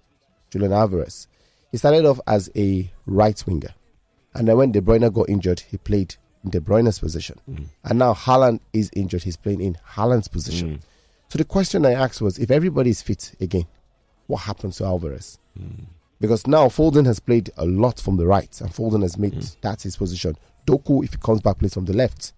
[0.51, 1.27] Julian Alvarez.
[1.73, 3.75] He started off as a right winger,
[4.35, 7.39] and then when De Bruyne got injured, he played in De Bruyne's position.
[7.47, 7.65] Hmm.
[7.85, 9.23] And now Haaland is injured.
[9.23, 10.77] He's playing in Haaland's position.
[10.77, 10.81] Mm.
[11.29, 13.67] So the question I asked was, if everybody is fit again,
[14.27, 15.39] what happens to Alvarez?
[15.57, 15.85] Hmm.
[16.21, 19.41] Because now Foden has played a lot from the right, and Foden has made hmm.
[19.61, 20.37] that his position.
[20.67, 22.33] Doku, if he comes back, plays from the left.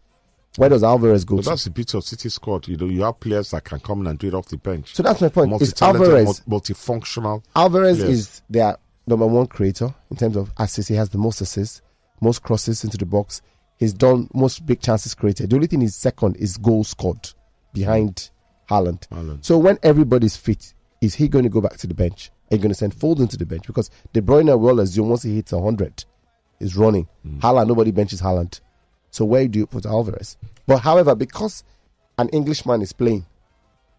[0.57, 1.49] Where does Alvarez go But to?
[1.51, 2.67] that's the beauty of City squad.
[2.67, 4.95] You know, you have players that can come in and do it off the bench.
[4.95, 5.53] So that's my point.
[5.63, 6.41] It's Alvarez.
[6.49, 7.45] multifunctional.
[7.55, 8.09] Alvarez Yes.
[8.09, 10.89] is their number one creator in terms of assists.
[10.89, 11.81] He has the most assists,
[12.21, 13.41] most crosses into the box.
[13.79, 15.51] He's done most big chances created.
[15.51, 17.31] The only thing he's second is goals scored
[17.73, 18.31] behind
[18.69, 19.09] Haaland.
[19.09, 19.45] Haaland.
[19.45, 22.31] So when everybody's fit, is he going to go back to the bench?
[22.51, 23.67] Are you going to send Foden to the bench?
[23.67, 26.05] Because De Bruyne will assume once he hits 100,
[26.61, 27.09] is running.
[27.39, 28.61] Haaland, nobody benches Haaland.
[29.11, 30.37] So where do you put Alvarez?
[30.67, 31.65] But however, because
[32.19, 33.27] an Englishman is playing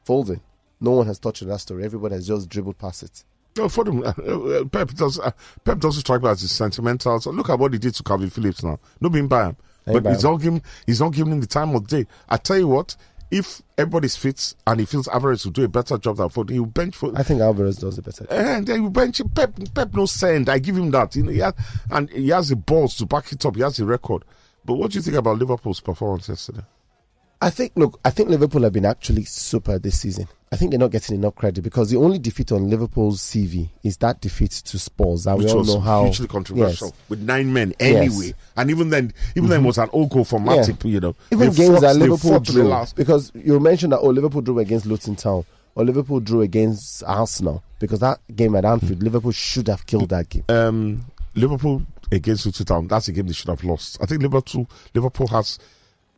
[0.07, 0.41] Foden,
[0.81, 1.83] no one has touched on that story.
[1.83, 3.23] Everybody has just dribbled past it.
[3.57, 5.19] No, for them, uh, uh, Pep does.
[5.19, 5.31] Uh,
[5.63, 7.19] Pep doesn't strike me as his sentimental.
[7.19, 8.79] So look at what he did to Calvin Phillips now.
[9.01, 10.61] No being by him, but he's not giving.
[10.85, 12.05] He's not giving him the time of day.
[12.29, 12.95] I tell you what,
[13.31, 16.65] if everybody's fit and he feels Alvarez will do a better job than Foden, he'll
[16.65, 17.11] bench for.
[17.15, 18.25] I think Alvarez does a better.
[18.25, 18.33] Job.
[18.33, 19.53] Eh, and then you bench Pep.
[19.73, 20.49] Pep no send.
[20.49, 21.15] I give him that.
[21.15, 21.53] You know, he has,
[21.91, 23.55] and he has the balls to back it up.
[23.55, 24.23] He has the record.
[24.65, 26.63] But what do you think about Liverpool's performance yesterday?
[27.41, 30.27] I think, look, I think Liverpool have been actually super this season.
[30.51, 33.97] I think they're not getting enough credit because the only defeat on Liverpool's CV is
[33.97, 35.27] that defeat to Spurs.
[35.27, 37.09] And Which we all was know how hugely controversial Yes.
[37.09, 38.25] with nine men anyway.
[38.27, 38.33] Yes.
[38.57, 40.65] And even then, even then it was an old goal for Yeah.
[40.83, 43.99] You know, Even games fought- that Liverpool fought to the drew, because you mentioned that
[43.99, 48.65] oh Liverpool drew against Luton Town or Liverpool drew against Arsenal because that game at
[48.65, 50.43] Anfield Liverpool should have killed that game.
[50.49, 52.87] um, Liverpool against Luton Town.
[52.87, 53.99] That's a game they should have lost.
[54.01, 55.59] I think Liverpool Liverpool has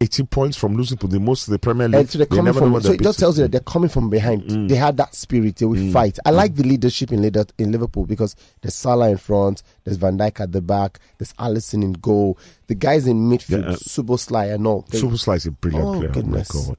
[0.02, 2.00] 18 points from losing to the most of the Premier League.
[2.02, 3.62] And so they're They coming never know from so it just tells you that they're
[3.62, 4.70] coming from behind.
[4.70, 5.58] They had that spirit.
[5.58, 6.18] They will fight.
[6.26, 7.24] I like the leadership in
[7.58, 11.84] in Liverpool because there's Salah in front, there's Van Dijk at the back, there's Alisson
[11.84, 12.38] in goal.
[12.68, 14.86] The guys in midfield, Yeah, uh, Szoboszlai and all.
[14.90, 16.12] They- Szoboszlai is a brilliant Oh, player.
[16.12, 16.50] goodness.
[16.56, 16.78] Oh my god.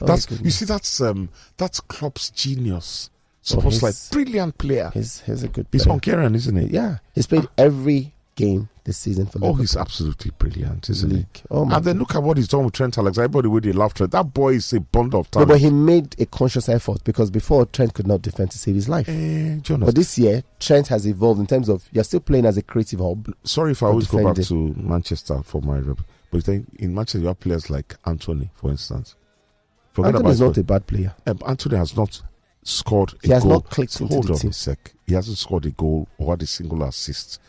[0.00, 3.10] Oh, That's you see that's um that's Klopp's genius.
[3.50, 4.90] Oh, Szoboszlai, he's- brilliant player.
[4.92, 5.82] he's, he's a good Player.
[5.84, 5.90] He's.
[5.90, 6.66] Hungarian, isn't he?
[6.66, 11.42] Yeah, he's played every game this season for Oh, he's absolutely brilliant, isn't League.
[11.50, 11.76] Oh, my he?
[11.76, 13.24] And then look at what he's done with Trent Alexander.
[13.24, 14.12] Everybody with the love Trent.
[14.12, 15.48] That boy is a bundle of No, talent.
[15.50, 18.88] but he made a conscious effort because before Trent could not defend to save his
[18.88, 19.08] life.
[19.08, 22.62] Eh, But this year, Trent has evolved in terms of you're still playing as a
[22.62, 23.30] creative hub.
[23.44, 24.74] sorry if I always go back defending.
[24.74, 25.98] to Manchester for my rep.
[26.30, 29.16] But then in Manchester, you have players like Antony, for instance.
[29.92, 31.14] Forget Antony is not a bad player.
[31.26, 32.22] um, Antony has not
[32.62, 33.52] scored a He has goal.
[33.52, 34.50] not clicked into Hold on team.
[34.50, 34.92] a sec.
[35.06, 37.40] He hasn't scored a goal or had a single assist.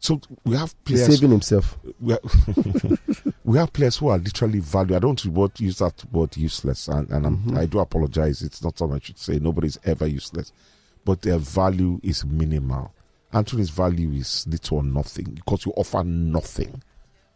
[0.00, 1.18] So we have He's players.
[1.18, 1.76] saving himself.
[2.00, 4.94] We have, we have players who are literally value.
[4.96, 7.58] I don't word, use that word useless, and, and I'm, Mm-hmm.
[7.58, 8.42] I do apologize.
[8.42, 9.38] It's not something I should say.
[9.38, 10.52] Nobody's ever useless,
[11.04, 12.92] but their value is minimal.
[13.32, 16.82] Antony's value is little or nothing because you offer nothing.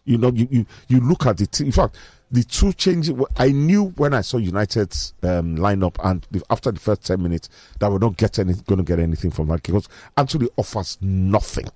[0.05, 1.67] You know, you you, you look at the team.
[1.67, 1.97] In fact,
[2.31, 3.15] the two changes.
[3.37, 7.49] I knew when I saw United's um, lineup, and the, after the first ten minutes,
[7.79, 11.67] that we're not get any, going to get anything from that because Antony offers nothing.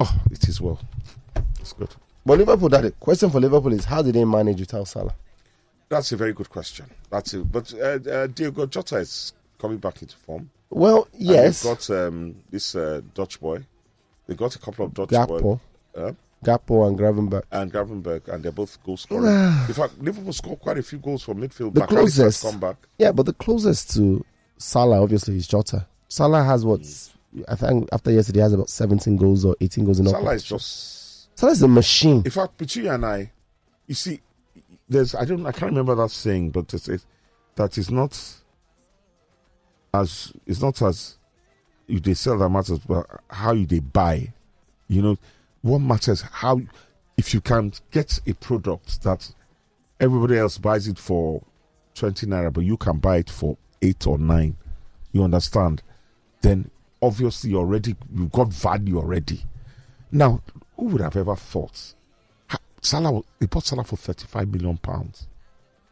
[0.00, 0.78] Oh, it is well.
[1.60, 1.90] It's good.
[2.24, 5.14] But Liverpool, that the question for Liverpool is how did they manage without Salah?
[5.88, 6.86] That's a very good question.
[7.10, 7.50] That's it.
[7.50, 10.50] But uh, uh, Diogo Jota is coming back into form.
[10.70, 13.64] Well, yes, they've got um, this uh, Dutch boy.
[14.26, 15.58] They got a couple of Dutch Gakpo, boys.
[15.96, 16.12] Uh,
[16.44, 17.42] Gakpo and Gravenberg.
[17.50, 19.24] and Gravenberg, and they're both goal scorers.
[19.68, 21.72] In fact, Liverpool scored quite a few goals from midfield.
[21.74, 22.42] The has closest.
[22.42, 22.76] come back.
[22.98, 24.24] Yeah, but the closest to
[24.58, 25.86] Salah obviously is Jota.
[26.08, 26.80] Salah has what?
[27.46, 30.34] I think after yesterday he has about 17 goals or 18 goals in all Salah
[30.34, 30.50] is just.
[30.50, 31.38] just.
[31.38, 32.22] Salah's a machine.
[32.24, 33.30] In fact, between you and I,
[33.86, 34.20] you see,
[34.88, 37.04] there's I don't I can't remember that saying, but it's, it,
[37.56, 38.18] that is not
[39.92, 41.18] as it's not as
[41.86, 44.32] you they sell that matters, but how you they buy.
[44.88, 45.18] You know,
[45.62, 46.60] what matters how
[47.16, 49.30] if you can get a product that
[50.00, 51.42] everybody else buys it for
[51.94, 54.56] twenty naira, but you can buy it for eight or nine.
[55.12, 55.82] You understand?
[56.42, 56.70] Then
[57.02, 59.42] obviously already you've got value already.
[60.10, 60.40] Now,
[60.76, 61.94] who would have ever thought?
[62.80, 65.26] Salah, they bought Salah for 35 million pounds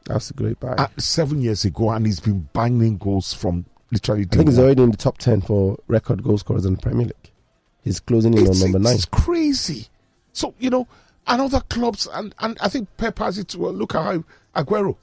[0.05, 0.75] That's a great buy.
[0.75, 4.23] uh, seven years ago, and he's been banging goals from literally.
[4.31, 7.07] I think he's already in the top 10 for record goal scorers in the Premier
[7.07, 7.31] League.
[7.83, 8.95] He's closing in on It's, number nine.
[8.95, 9.89] it's crazy.
[10.33, 10.87] So you know,
[11.27, 13.55] and other clubs, and and I think Pep has it.
[13.57, 14.25] Well, look at how
[14.63, 14.97] Aguero.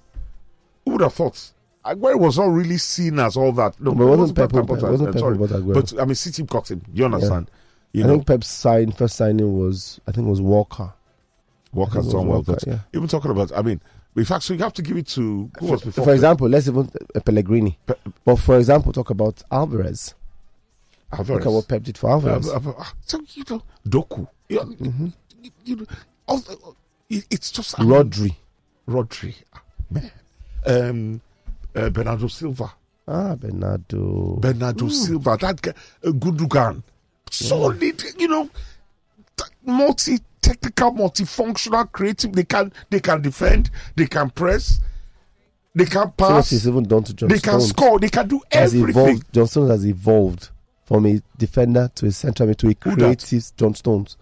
[0.85, 1.51] Who would have thought?
[1.85, 3.79] Aguero was not really seen as all that.
[3.81, 5.37] No, But it wasn't Pep bought that, wasn't I'm Pep sorry.
[5.37, 5.73] Aguero?
[5.73, 6.81] But I mean, City got him.
[6.93, 7.51] You understand?
[7.91, 10.93] You I know, think Pep's sign, first signing was, I think it was Walker.
[11.73, 12.37] Walker's done well.
[12.39, 12.79] Walker, But yeah.
[12.93, 13.81] even talking about, I mean,
[14.15, 16.05] in fact, so you have to give it to who was before.
[16.05, 17.77] For example, let's even uh, Pellegrini.
[17.85, 20.13] Pe- But for example, talk about Alvarez.
[21.11, 21.29] Alvarez.
[21.39, 22.47] Look at what Pep did for Alvarez.
[22.47, 24.27] Uh, uh, uh, so you know, Doku.
[24.49, 25.07] You know, Mm-hmm.
[25.41, 25.85] you, you know,
[26.27, 26.41] all
[27.09, 28.35] it's just Rodri.
[28.87, 30.11] Rodri, ah, man,
[30.65, 31.21] um,
[31.75, 32.73] uh, Bernardo Silva,
[33.07, 34.37] Ah, Bernardo.
[34.39, 35.73] Bernardo Silva, that guy,
[36.05, 36.81] uh, Gundogan,
[37.29, 37.81] solid.
[38.19, 38.49] You know,
[39.65, 42.33] multi technical, multifunctional, creative.
[42.33, 44.79] They can they can defend, they can press,
[45.75, 48.41] they can So pass, he's even done to John they can score, they can do
[48.51, 49.01] Has everything.
[49.03, 49.33] evolved.
[49.33, 50.49] John Stones has evolved
[50.85, 54.17] from a defender to a central to a creative John Stones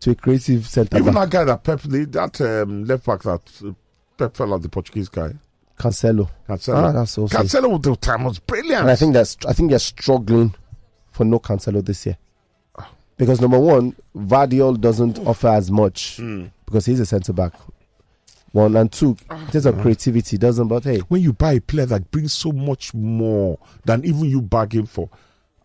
[0.00, 1.30] to a creative centre Even back.
[1.30, 3.72] that guy that Pep, that um, left back that uh,
[4.18, 5.32] Pep fell out, the Portuguese guy,
[5.78, 6.28] Cancelo.
[6.48, 6.76] Cancelo.
[6.76, 7.36] Ah, that's also.
[7.36, 8.82] Cancelo with the time was brilliant.
[8.82, 10.54] And I think that's I think they're struggling
[11.10, 12.16] for no Cancelo this year.
[13.18, 16.20] Because number one, Gvardiol doesn't offer as much
[16.66, 17.54] because he's a centre back.
[18.52, 20.68] One and two, in terms of creativity, doesn't.
[20.68, 24.40] But hey, when you buy a player that brings so much more than even you
[24.42, 25.08] bargain for,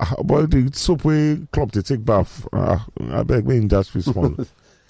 [0.03, 2.47] Ah, boy, the subway club they take bath.
[2.51, 2.79] Uh,
[3.11, 3.85] I beg me in that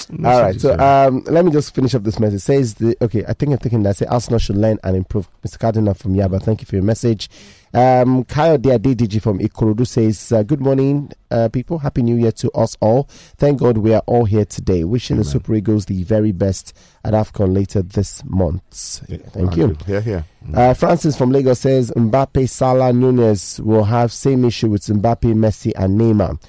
[0.10, 2.38] All right, so um, let me just finish up this message.
[2.38, 5.28] It says the okay, I think I'm thinking that say Arsenal should learn and improve.
[5.46, 5.60] Mr.
[5.60, 7.30] Cardinal from Yaba, thank you for your message.
[7.74, 11.80] Um, Kyle DG from Ikorodu says, uh, Good morning, uh, people.
[11.80, 13.04] Happy New Year to us all.
[13.38, 14.84] Thank God we are all here today.
[14.84, 15.24] Wishing Amen.
[15.24, 16.76] the Super Eagles the very best
[17.06, 19.04] at AFCON later this month.
[19.08, 19.78] Yeah, Thank you.
[19.88, 20.24] Yeah, yeah.
[20.46, 20.58] Mm.
[20.58, 25.72] Uh, Francis from Lagos says, Mbappe, Salah, Nunez will have same issue with Mbappe, Messi,
[25.78, 26.42] and Neymar.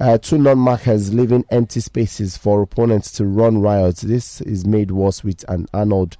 [0.00, 4.02] Uh, two non-markers leaving empty spaces for opponents to run riots.
[4.02, 6.16] This is made worse with an Arnold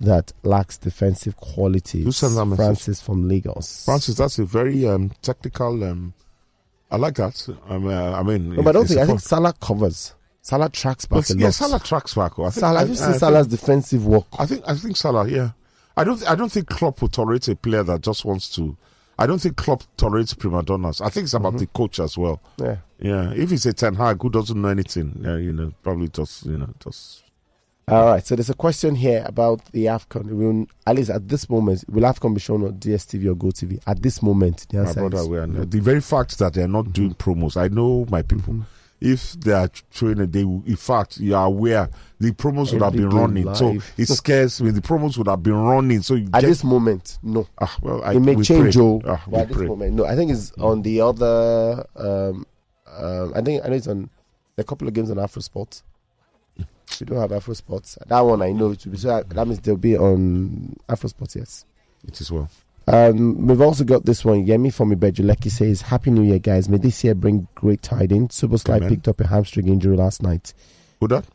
[0.00, 2.04] that lacks defensive quality.
[2.04, 2.64] Who sent that message?
[2.64, 3.84] Francis from Lagos.
[3.84, 5.82] Francis, that's a very um, technical.
[5.82, 6.14] Um,
[6.90, 7.48] I like that.
[7.68, 9.00] Um, uh, I mean, no, but I don't think.
[9.00, 10.14] I think Salah covers.
[10.40, 11.54] Salah tracks back but, a yeah, lot.
[11.54, 12.38] Salah tracks back.
[12.38, 14.26] I think, Salah, have you seen Salah's think, defensive work?
[14.38, 14.62] I think.
[14.66, 15.28] I think Salah.
[15.28, 15.50] Yeah,
[15.96, 16.24] I don't.
[16.30, 18.76] I don't think Klopp will tolerate a player that just wants to.
[19.18, 21.00] I don't think Klopp tolerates prima donnas.
[21.00, 21.58] I think it's about mm-hmm.
[21.58, 22.40] the coach as well.
[22.58, 23.32] Yeah, yeah.
[23.32, 26.56] If he's a Ten Hag who doesn't know anything, yeah, you know, probably just you
[26.58, 27.24] know just
[27.90, 30.24] all right, so there's a question here about the AFCON.
[30.30, 33.80] Will, at least at this moment, will AFCON be shown on DSTV or GoTV?
[33.86, 37.14] At this moment, the answer My brother, is the very fact that they're not doing
[37.14, 37.56] promos.
[37.56, 38.54] I know my people.
[38.54, 38.77] Mm-hmm.
[39.00, 41.88] If they are showing it, they in fact you are aware
[42.18, 43.44] the promos would have been running.
[43.44, 43.56] Live.
[43.56, 44.72] So it scares me.
[44.72, 46.02] The promos would have been running.
[46.02, 47.46] So at this moment, no.
[47.60, 49.00] Ah, well, I, it may change, Joe.
[49.06, 50.04] Ah, but at this moment, no.
[50.04, 51.86] I think it's on the other.
[51.94, 52.44] Um,
[52.96, 54.10] um, I think I know it's on
[54.56, 55.84] a couple of games on Afro Sports.
[57.00, 57.98] We don't have Afro Sports.
[58.06, 58.98] That one I know it will be.
[58.98, 61.36] So that means they'll be on Afro Sports.
[61.36, 61.64] Yes,
[62.06, 62.50] it is well.
[62.88, 64.46] Um, we've also got this one.
[64.46, 66.68] Yemi from Ibeju-Lekki says, "Happy New Year, guys!
[66.68, 70.54] May this year bring great tidings." Szoboszlai picked up a hamstring injury last night.
[71.00, 71.26] Who that?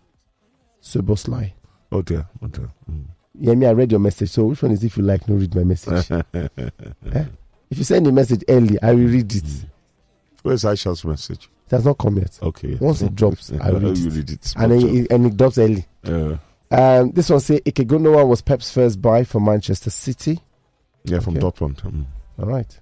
[0.82, 1.52] Szoboszlai.
[1.92, 2.28] Oh dear.
[2.42, 2.70] Oh dear.
[2.90, 3.06] Mm.
[3.40, 4.32] Yemi, I read your message.
[4.32, 5.28] So which one is if you like?
[5.28, 6.10] No, read my message.
[6.34, 7.26] eh?
[7.70, 9.66] If you send a message early, I will read it.
[10.42, 11.50] Where's Aisha's message?
[11.68, 12.38] It has not come yet.
[12.42, 12.76] Okay.
[12.76, 14.14] Once it drops, I read, it.
[14.14, 14.54] read it.
[14.58, 15.86] And, it, and it drops early.
[16.04, 16.38] Uh,
[16.72, 20.40] um, this one say Ikegonoa was Pep's first buy for Manchester City.
[21.04, 21.46] Yeah, from okay.
[21.46, 21.82] Dortmund.
[21.82, 22.06] Mm.
[22.40, 22.80] All right.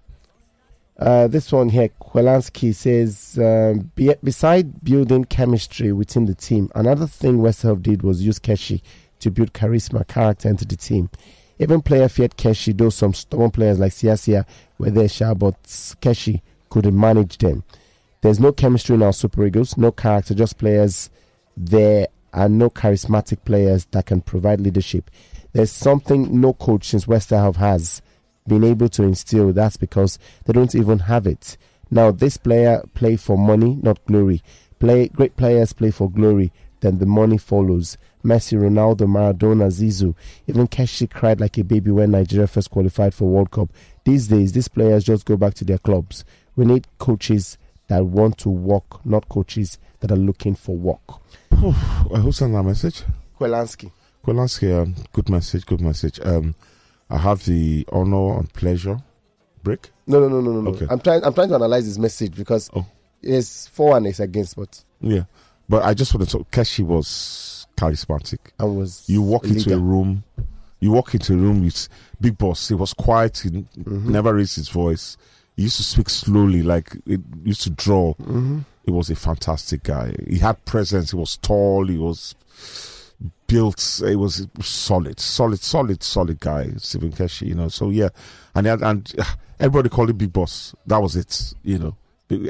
[0.97, 7.07] Uh, this one here, Kwelansky says, um, be, beside building chemistry within the team, another
[7.07, 8.82] thing Westerhof did was use Keshi
[9.19, 11.09] to build charisma, character into the team.
[11.57, 14.45] Even player feared Keshi, though some stubborn players like Siasia
[14.78, 17.63] were there, sure, but Keshi couldn't manage them.
[18.22, 21.09] There's no chemistry in our Super Eagles, no character, just players
[21.57, 25.09] there are no charismatic players that can provide leadership.
[25.53, 28.01] There's something no coach since Westerhof has
[28.51, 29.53] been able to instill.
[29.53, 31.55] That's because they don't even have it.
[31.89, 34.43] Now, this player play for money, not glory.
[34.77, 37.97] Play great players play for glory, then the money follows.
[38.25, 40.15] Messi, Ronaldo, Maradona, Zizou,
[40.47, 43.69] even Keshi cried like a baby when Nigeria first qualified for World Cup.
[44.03, 46.25] These days, these players just go back to their clubs.
[46.57, 51.21] We need coaches that want to work, not coaches that are looking for work.
[51.55, 53.03] Who sent that message?
[53.39, 53.91] Kwelansky.
[54.25, 56.19] Kwelansky, um, good message, good message.
[56.21, 56.53] Um,
[57.12, 58.97] I have the honor and pleasure.
[59.64, 59.91] Break?
[60.07, 60.72] No, no, no, no, no.
[60.72, 60.88] Okay.
[60.89, 61.24] I'm trying.
[61.24, 62.86] I'm trying to analyze his message because oh.
[63.22, 65.24] it's for and it's against, but yeah.
[65.68, 66.49] But I just want to talk.
[66.51, 68.39] Keshi was charismatic.
[68.59, 69.03] I was.
[69.07, 70.24] You walk into a room.
[70.80, 71.88] You walk into a room with
[72.20, 72.70] big boss.
[72.70, 73.38] He was quiet.
[73.39, 74.12] He mm-hmm.
[74.12, 75.18] never raised his voice.
[75.55, 78.14] He used to speak slowly, like it used to draw.
[78.16, 78.59] Mm-hmm.
[78.86, 80.16] He was a fantastic guy.
[80.28, 81.12] He had presence.
[81.12, 81.86] He was tall.
[81.86, 82.36] He was
[83.47, 84.01] built.
[84.05, 86.72] It was solid, solid, solid, solid guy.
[86.78, 87.67] Stephen Keshi, you know.
[87.69, 88.09] So yeah,
[88.55, 89.11] and had, and
[89.59, 90.76] everybody called him Big Boss.
[90.86, 91.95] That was it, you know.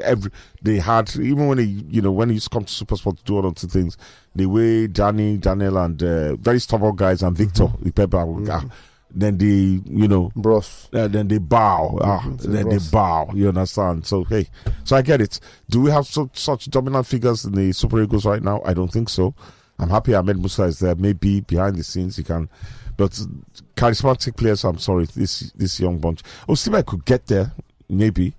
[0.04, 0.30] Every
[0.62, 3.24] they had even when he you know when he used to come to Supersport to
[3.24, 3.96] do all of the things,
[4.34, 7.88] the way Danny, Daniel, and uh, very stubborn guys and Victor, mm-hmm.
[7.88, 8.68] mm-hmm
[9.14, 10.88] then they, you know, bros.
[10.92, 11.98] Uh, then they bow.
[12.02, 13.30] Ah, then they bow.
[13.34, 14.06] You understand?
[14.06, 14.48] So hey,
[14.84, 15.38] so I get it.
[15.68, 18.62] Do we have so, such dominant figures in the Super Eagles right now?
[18.64, 19.34] I don't think so.
[19.82, 20.94] I'm happy Ahmed Musa is there.
[20.94, 22.48] Maybe behind the scenes he can,
[22.96, 23.10] but
[23.76, 24.64] charismatic players.
[24.64, 26.22] I'm sorry, this this young bunch.
[26.48, 27.52] I could get there,
[27.88, 28.34] maybe.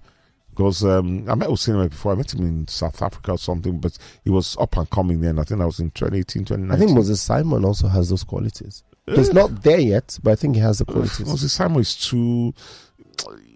[0.52, 2.14] Because um, I met Osimhen before.
[2.14, 5.40] I met him in South Africa or something, but he was up and coming then.
[5.40, 6.72] I think that was in 2018, 2019.
[6.72, 8.84] I think Moses Simon also has those qualities.
[9.08, 11.26] He's not there yet, but I think he has the qualities.
[11.26, 12.54] Moses Simon is too,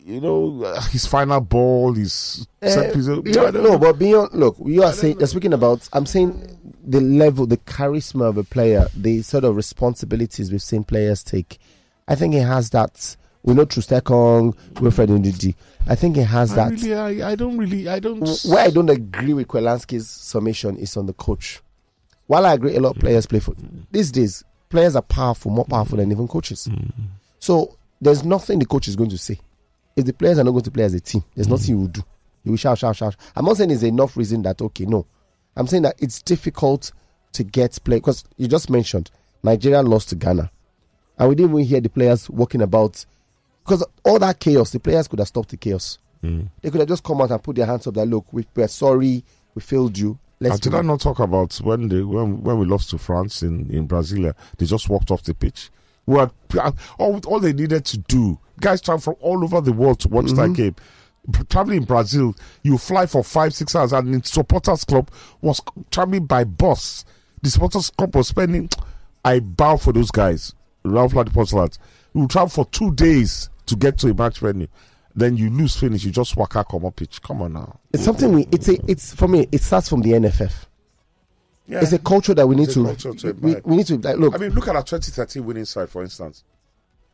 [0.07, 3.07] you know, uh, his final ball, his uh, set piece.
[3.07, 7.57] no, but beyond, look, you are saying, you're speaking about, I'm saying the level, the
[7.57, 11.59] charisma of a player, the sort of responsibilities we've seen players take.
[12.07, 13.17] I think he has that.
[13.43, 15.55] We know Troost-Ekong, Wilfred Ndidi.
[15.87, 16.71] I think he has that.
[16.71, 18.27] Really, I, I don't really, I don't.
[18.45, 21.61] Where I don't agree with Kwelansky's summation is on the coach.
[22.27, 23.55] While I agree, a lot of players play for
[23.91, 26.67] these days players are powerful, more powerful than even coaches.
[26.69, 26.91] Mm.
[27.39, 29.39] So there's nothing the coach is going to say.
[29.97, 31.51] If the players are not going to play as a team, there's mm.
[31.51, 32.01] nothing you will do.
[32.43, 33.15] You will shout, shout, shout.
[33.35, 35.05] I'm not saying it's enough reason that okay, no.
[35.55, 36.91] I'm saying that it's difficult
[37.33, 39.11] to get play because you just mentioned
[39.43, 40.49] Nigeria lost to Ghana,
[41.17, 43.05] and we didn't even hear the players walking about
[43.65, 44.71] because all that chaos.
[44.71, 45.97] The players could have stopped the chaos.
[46.61, 47.93] They could have just come out and put their hands up.
[47.95, 49.23] That look, we, we're sorry,
[49.55, 50.17] we failed you.
[50.39, 53.41] Let's And did I not talk about when they when when we lost to France
[53.43, 54.35] in in Brasilia?
[54.57, 55.71] They just walked off the pitch.
[56.07, 58.39] We had, uh, all all they needed to do.
[58.59, 60.53] Guys travel from all over the world to watch that mm-hmm.
[60.53, 60.75] game.
[61.49, 62.33] Traveling in Brazil,
[62.63, 67.05] you fly for five six hours, and the supporters club was traveling by bus.
[67.43, 68.69] The supporters club was spending.
[69.23, 70.55] I bow for those guys.
[70.83, 71.77] Ralph Ladiposlats.
[72.13, 74.67] You travel for two days to get to a match venue.
[75.15, 76.05] Then you lose finish.
[76.05, 77.21] You just walk out, come up pitch.
[77.21, 77.79] Come on now.
[77.91, 78.47] It's something we.
[78.51, 78.77] It's a.
[78.89, 79.47] It's for me.
[79.51, 80.66] It starts from the NFF.
[81.67, 81.81] Yeah.
[81.81, 82.95] It's a culture that we need to.
[82.95, 84.33] to we, we need to like look.
[84.35, 86.43] I mean, look at our 2013 winning side, for instance.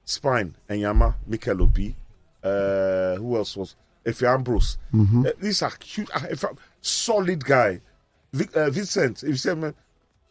[0.05, 1.95] Spine, Enyeama, Mikel Obi.
[2.43, 3.75] Uh, who else was?
[4.05, 4.77] Efe Ambrose.
[4.93, 5.25] Mm-hmm.
[5.25, 6.19] Uh, these are huge, uh,
[6.81, 7.79] solid guy.
[8.33, 9.73] Vic, uh, Vincent, if you say, man,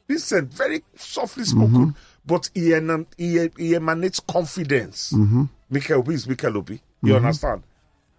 [0.06, 1.90] Vincent, very softly spoken, Mm-hmm.
[2.26, 2.74] but he,
[3.16, 5.12] he, he emanates confidence.
[5.12, 5.44] Mm-hmm.
[5.70, 6.80] Mikel Obi is Mikel Obi.
[7.02, 7.62] You understand?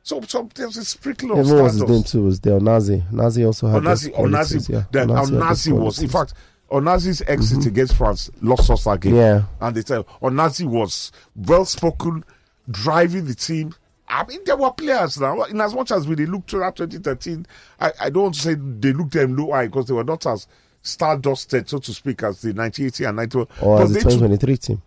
[0.03, 2.23] So, so there's a sprinkle of Everyone was his name too.
[2.25, 3.01] Was there Nazi?
[3.09, 4.83] Nazi also had Onazi, Onazi, yeah.
[4.91, 6.33] then Onazi was, in fact,
[6.69, 7.69] Onazi's exit mm-hmm.
[7.69, 9.15] against France lost us that game.
[9.15, 9.43] Yeah.
[9.61, 12.25] And they said Onazi was well spoken,
[12.69, 13.73] driving the team.
[14.09, 15.41] I mean, there were players now.
[15.43, 17.45] In as much as we they looked to that 2013,
[17.79, 20.25] I, I don't want to say they looked them low eye because they were not
[20.25, 20.47] as
[20.81, 23.47] star dusted, so to speak, as the 1980 and 91.
[23.61, 24.81] or But as the they took- 2023 team.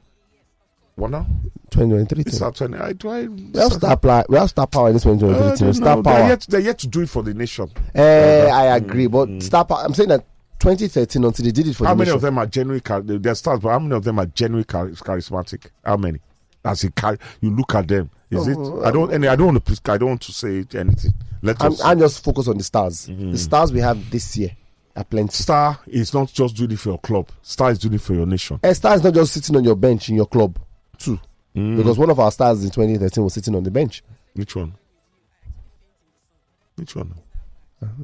[0.97, 1.27] What now?
[1.71, 2.45] 2023 It's team.
[2.47, 2.77] our 20.
[2.79, 4.25] I, do I, We have star power.
[4.31, 5.73] We have star power in this 2023 Uh, I team.
[5.75, 6.03] Star know.
[6.03, 6.29] They're power.
[6.29, 7.71] yet, they're yet to do it for the nation.
[7.95, 9.83] Eh, I agree, but star power.
[9.85, 10.25] I'm saying that
[10.59, 12.17] 2013 until they did it for How the many nation.
[12.17, 14.89] of them are genuinely char- they're stars, but how many of them are genuinely char-
[14.89, 15.67] charismatic?
[15.85, 16.19] How many?
[16.65, 18.57] As a char- you look at them, is it?
[18.83, 19.13] I don't.
[19.13, 19.93] Any, I don't want to.
[19.93, 21.13] I don't want to say anything.
[21.43, 21.85] Let I'm, us.
[21.85, 23.07] I'm just focused on the stars.
[23.07, 23.33] Mm-hmm.
[23.33, 24.51] The stars we have this year
[24.97, 25.31] are plenty.
[25.35, 27.29] Star is not just doing it for your club.
[27.43, 28.59] Star is doing it for your nation.
[28.63, 30.59] A star is not just sitting on your bench in your club,
[30.99, 31.19] too.
[31.55, 31.77] Mm.
[31.77, 34.03] Because one of our stars in 2013 was sitting on the bench.
[34.35, 34.75] Which one?
[36.77, 37.15] Which one?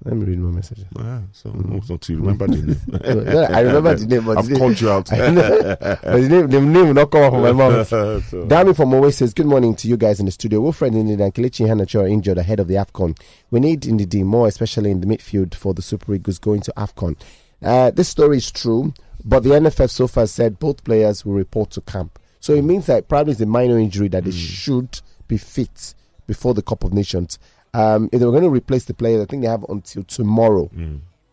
[0.05, 0.84] Let me read my message.
[0.99, 3.47] Ah, so don't you remember the name?
[3.55, 5.09] I remember the name, but I've called you out.
[5.11, 7.88] But the name, the name will not come out from my mouth.
[7.88, 10.61] So- Dami from Mowe says, Good morning to you guys in the studio.
[10.61, 13.18] Wilfred Ndidi and Kelechi Iheanacho are injured ahead of the AFCON.
[13.51, 17.16] We need Ndidi more, especially in the midfield for the Super Eagles going to AFCON.
[17.62, 18.93] Uh, this story is true,
[19.24, 22.18] but the NFF so far said both players will report to camp.
[22.43, 25.95] So it means that probably it's a minor injury that they should be fit
[26.26, 27.38] before the Cup of Nations.
[27.72, 30.68] Um, if they were going to replace the players, I think they have until tomorrow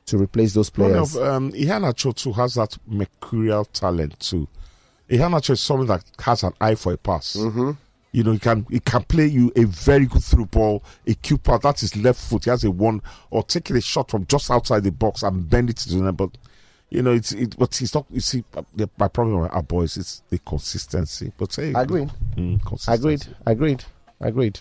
[0.05, 1.16] to replace those players.
[1.16, 4.47] of um, Iheanacho too has that mercurial talent too.
[5.10, 7.36] Iheanacho is someone that has an eye for a pass.
[7.36, 7.72] Mm-hmm.
[8.12, 11.39] You know, he can he can play you a very good through ball, a cue
[11.39, 11.62] pass.
[11.64, 12.43] That's his left foot.
[12.43, 13.01] He has a one
[13.32, 16.18] or taking a shot from just outside the box and bend it to the net.
[16.18, 16.38] But
[16.90, 17.56] you know, it's it.
[17.58, 18.06] But he's not.
[18.10, 21.32] You see, uh, the, my problem with our boys is the consistency.
[21.38, 22.10] But hey, Agreed.
[22.36, 22.88] Mm.
[22.88, 23.28] Agreed.
[23.46, 23.84] Agreed.
[24.22, 24.60] Agreed.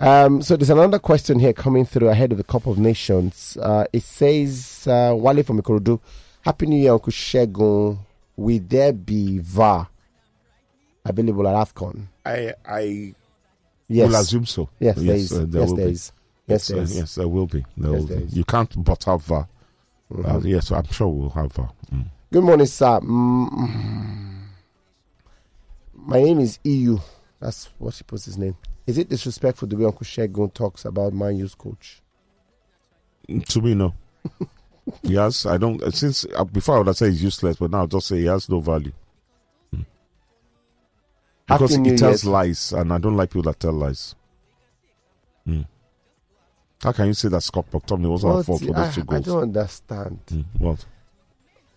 [0.00, 3.56] Um, so there's another question here coming through ahead of the Cup of Nations.
[3.60, 6.00] Uh, it says, uh, Wale from Ikorodu,
[6.42, 7.98] Happy New Year, Uncle Shegun.
[8.36, 9.88] Will there be VAR
[11.04, 12.06] available at AFCON?
[12.24, 13.14] I I
[13.88, 14.08] Yes.
[14.08, 14.68] will assume so.
[14.80, 15.32] Yes, there is.
[15.32, 16.12] uh, yes, will there is.
[16.48, 16.96] Yes, there uh, is.
[16.96, 17.64] yes, there will be.
[17.76, 18.26] There Yes, will there be.
[18.36, 19.48] You can't but have VAR.
[20.14, 21.70] Uh, yes, I'm sure we'll have VAR.
[21.92, 22.06] Mm.
[22.32, 23.00] Good morning, sir.
[23.00, 24.40] Mm,
[25.94, 26.98] my name is EU.
[27.40, 28.56] That's what she puts his name.
[28.86, 32.00] Is it disrespectful the way Uncle Shegun talks about my youth coach?
[33.48, 33.94] To me, no.
[35.02, 35.82] yes, I don't.
[35.82, 38.18] uh, Since uh, before I would have said he's useless, but now I'll just say
[38.18, 38.92] he has no value.
[39.74, 39.84] Mm.
[41.48, 44.14] Because Happy he New tells lies, and I don't like people that tell lies.
[45.46, 45.66] Mm.
[46.82, 49.20] How can you say that Scott McTominay wasn't at fault for I, those two I
[49.20, 50.18] don't understand.
[50.26, 50.44] Mm.
[50.58, 50.84] What?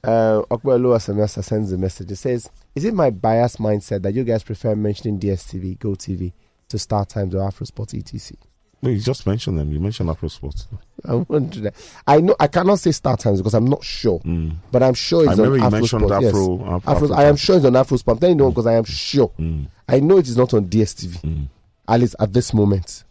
[0.03, 2.11] Uh, Okbelo Asamasa sends a message.
[2.11, 6.31] It says, Is it my biased mindset that you guys prefer mentioning DSTV, GoTV
[6.69, 8.37] to Star Times or Afrosport etc?
[8.81, 9.73] No, you just mentioned them.
[9.73, 10.67] You mentioned Afro Sports.
[11.05, 11.73] I wonder that.
[12.07, 14.55] I know I cannot say Star Times because I'm not sure, Mm.
[14.71, 16.29] but I'm sure I it's on you Afro mentioned Sport, yes.
[16.29, 16.53] Afro.
[16.55, 18.11] Afro, Afro, Afro I am sure it's on Afrosport.
[18.13, 19.31] I'm telling you because I am sure.
[19.37, 19.67] Mm.
[19.87, 21.47] I know it is not on DSTV, Mm.
[21.89, 23.03] at least at this moment.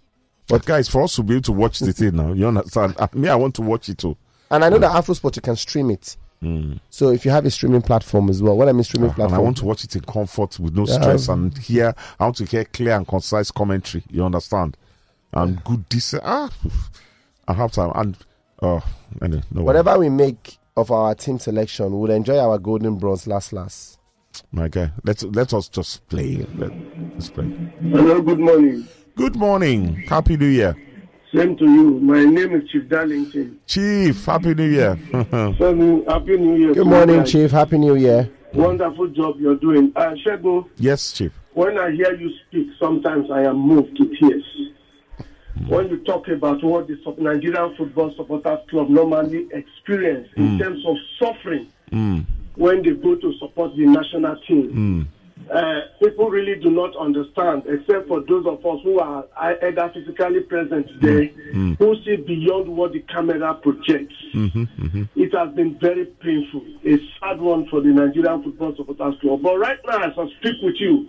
[0.48, 2.94] But guys, for us to be able to watch the thing now, you understand?
[2.98, 4.16] Uh, me, I want to watch it too.
[4.50, 6.16] And I know that Afrosport you can stream it.
[6.42, 6.80] Mm.
[6.88, 9.16] So if you have a streaming platform as well, what I mean streaming Uh, and
[9.16, 10.94] platform, I want to watch it in comfort with no Yeah.
[10.94, 11.94] stress and hear.
[12.18, 14.04] I want to hear clear and concise commentary.
[14.08, 14.76] You understand?
[15.32, 16.22] And good decent.
[16.24, 16.50] Ah,
[17.46, 17.92] I have time.
[17.94, 18.16] And
[18.62, 18.82] oh,
[19.20, 19.62] anyway, no.
[19.62, 23.98] whatever we make of our team selection, we'll enjoy our golden bronze last last.
[24.52, 24.92] my guy.
[25.04, 26.46] Let's let us just play.
[26.56, 26.70] Let,
[27.14, 27.50] let's play.
[27.82, 28.86] Hello, good morning.
[29.18, 29.96] Good morning.
[30.08, 30.76] Happy New Year.
[31.34, 31.98] Same to you.
[31.98, 33.58] My name is Chief Darlington.
[33.66, 34.96] Chief, Happy New Year.
[35.58, 36.72] Seven, Happy New Year.
[36.72, 37.32] Good morning, you guys.
[37.32, 37.50] Chief.
[37.50, 38.30] Happy New Year.
[38.54, 39.92] Wonderful job you're doing.
[39.96, 41.32] Uh, Shego, yes, Chief.
[41.54, 44.44] when I hear you speak, sometimes I am moved to tears.
[45.66, 50.58] When you talk about what the Nigerian Football Supporters Club normally experience in mm.
[50.60, 52.24] terms of suffering mm.
[52.54, 55.17] when they go to support the national team, mm.
[55.50, 60.40] Uh, people really do not understand, except for those of us who are either physically
[60.40, 61.74] present there, mm-hmm.
[61.74, 64.14] who see beyond what the camera projects.
[64.34, 65.02] Mm-hmm, mm-hmm.
[65.16, 69.42] It has been very painful, a sad one for the Nigerian Football Supporters Club.
[69.42, 71.08] But right now, as I speak with you,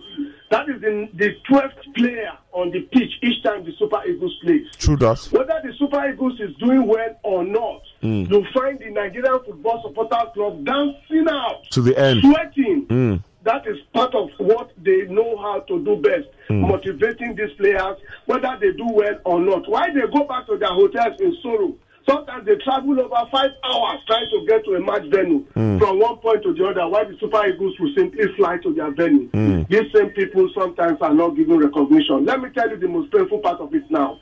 [0.50, 4.66] that is in the 12th player on the pitch each time the Super Eagles plays.
[4.78, 5.18] True that.
[5.30, 8.28] Whether the Super Eagles is doing well or not, mm.
[8.28, 12.20] you'll find the Nigerian Football Supporters Club dancing out, To the end.
[12.22, 12.86] sweating.
[12.88, 13.24] Mm.
[13.44, 18.56] That is part of what they know how to do best, motivating these players, whether
[18.60, 19.68] they do well or not.
[19.68, 21.74] Why they go back to their hotels in sorrow?
[22.08, 25.44] Sometimes they travel over five hours trying to get to a match venue
[25.78, 28.92] from one point to the other, Why the Super Eagles will simply fly to their
[28.94, 29.28] venue.
[29.68, 32.24] These same people sometimes are not given recognition.
[32.26, 34.18] Let me tell you the most painful part of it now.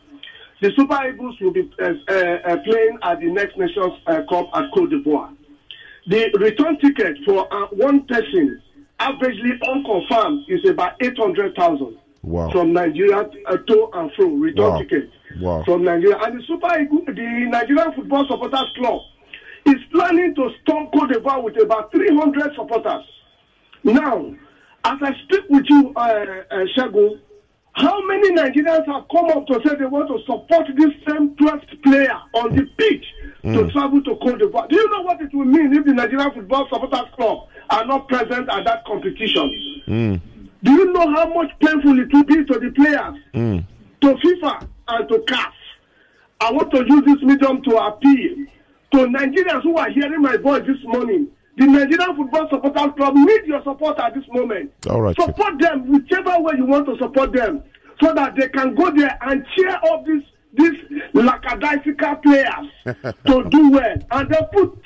[0.61, 4.51] The Super Eagles will be uh, uh, uh, playing at the Next Nations uh, Cup
[4.55, 5.35] at Cote d'Ivoire.
[6.09, 8.61] The return ticket for uh, one person,
[9.01, 12.51] averagely unconfirmed, is about 800,000 Wow.
[12.51, 14.79] from Nigeria uh, to and fro, return Wow.
[14.79, 15.63] ticket Wow.
[15.65, 16.17] from Nigeria.
[16.19, 19.01] And the Super Eagles, the Nigerian Football Supporters Club
[19.67, 23.05] is planning to storm Cote d'Ivoire with about 300 supporters.
[23.85, 24.35] Now,
[24.85, 26.01] as I speak with you, uh,
[26.51, 27.21] uh, Shagun,
[27.75, 31.83] how many Nigerians have come up to say they want to support this same 12th
[31.85, 33.05] player on the pitch
[33.45, 34.69] to travel to Cote d'Ivoire?
[34.69, 38.09] Do you know what it will mean if the Nigerian Football Supporters Club are not
[38.09, 39.83] present at that competition?
[39.87, 40.14] Hmm.
[40.62, 43.59] Do you know how much painful it will be to the players, hmm.
[44.01, 45.53] to FIFA, and to CAF?
[46.41, 48.47] I want to use this medium to appeal
[48.93, 51.29] to Nigerians who are hearing my voice this morning.
[51.57, 54.73] The Nigerian Football Supporters Club need your support at this moment.
[54.89, 55.16] All right.
[55.21, 57.62] Support them whichever way you want to support them,
[58.01, 60.23] so that they can go there and cheer up these
[60.55, 62.67] these lackadaisical players
[63.27, 64.83] to do well, and they put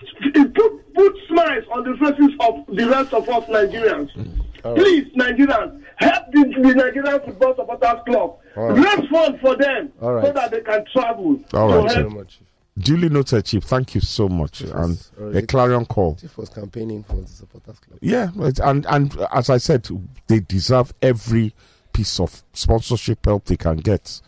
[0.55, 4.11] put put smiles on the faces of the rest of us Nigerians.
[4.13, 4.75] Hmm.
[4.75, 8.39] Please, Nigerians, help the, the Nigerian Football Supporters Club.
[8.57, 8.99] All right.
[9.01, 10.27] Raise funds for them All right.
[10.27, 11.41] so that they can travel.
[11.53, 12.47] All to right, help much, Chief.
[12.79, 13.65] Duly noted, Chief.
[13.65, 14.61] Thank you so much.
[14.61, 14.99] And
[15.35, 16.15] a clarion call.
[16.15, 17.99] Chief was campaigning for the supporters club.
[18.01, 18.31] Yeah,
[18.63, 19.89] and and as I said,
[20.29, 21.55] they deserve every
[21.93, 24.21] piece of sponsorship help they can get.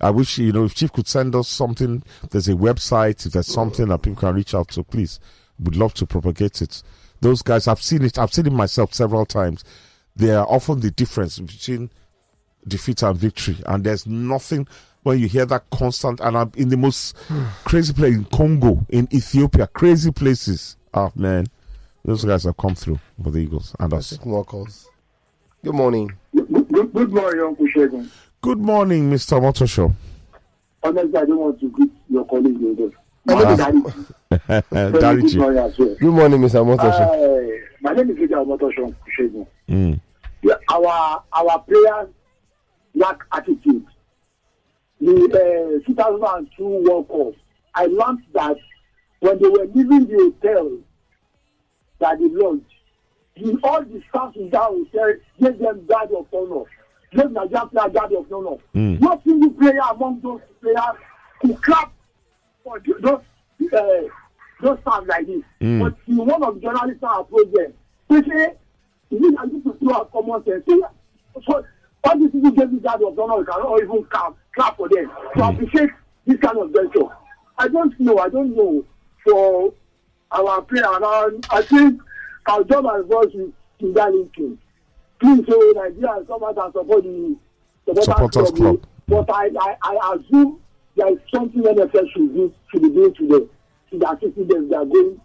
[0.00, 2.02] I wish you know if Chief could send us something.
[2.30, 3.26] There's a website.
[3.26, 5.20] If there's something that people can reach out to, please,
[5.62, 6.82] We'd love to propagate it.
[7.20, 8.18] Those guys, I've seen it.
[8.18, 9.62] I've seen it myself several times.
[10.16, 11.90] They are often the difference between
[12.66, 14.66] defeat and victory, and there's nothing
[15.02, 16.20] when you hear that constant.
[16.20, 17.14] And I'm in the most
[17.64, 20.76] crazy place in Congo, in Ethiopia, crazy places.
[20.94, 21.46] Ah man,
[22.04, 24.10] those guys have come through for the Eagles and us.
[24.10, 24.88] Take more calls.
[25.62, 26.10] Good morning.
[26.34, 28.08] Good, good, good morning, Uncle Shegun.
[28.42, 29.38] Good morning, Mr.
[29.40, 29.92] Motosho.
[30.82, 32.58] Honestly, I don't want to greet your colleague.
[32.58, 32.92] Yodo.
[33.28, 33.94] Hello, My name is-
[34.70, 35.36] Very good Dariji.
[35.38, 35.94] morning as well.
[36.00, 36.64] Good morning, Mr.
[36.64, 37.02] Motosho.
[37.02, 39.46] Uh, my name is Peter Motosho Shegun.
[39.68, 40.00] Mm.
[40.42, 42.08] Yeah, our our players
[42.94, 43.84] lack attitude.
[45.00, 47.34] The uh, 2002 World Cup,
[47.74, 48.56] I learned that
[49.20, 50.78] when they were leaving the hotel
[51.98, 52.62] that they lodged,
[53.36, 56.64] the, all the staff in that hotel gave them guard of honor.
[57.12, 58.56] Gave Nigerian player guard of honor.
[58.74, 59.00] Mm.
[59.00, 60.96] No single player among those players
[61.42, 61.92] who clap
[62.62, 63.20] for th- those
[63.72, 64.02] uh,
[64.62, 65.42] those staff like this.
[65.60, 65.80] Mm.
[65.82, 67.72] But the one of the journalists now approached them.
[68.08, 68.44] They say,
[69.10, 70.64] "Is it as if to throw out common sense?"
[71.46, 71.64] So
[72.04, 73.38] all these people gave me guard of honor.
[73.38, 75.90] You cannot even clap clap for them to appreciate
[76.26, 77.08] this kind of gesture.
[77.58, 78.18] I don't know.
[78.18, 78.84] I don't know
[79.24, 79.72] for
[80.30, 80.84] our player.
[80.86, 82.00] And I, I think
[82.46, 84.58] I'll join my voice with Kinder Lincoln.
[85.20, 87.36] Please, so Nigeria come out and support the
[87.86, 88.86] supporters, Supporters club.
[89.06, 90.60] But I, I, I assume
[90.96, 93.46] there is something NFS should do should be doing today
[93.90, 94.68] to the assisting them.
[94.68, 95.20] They are going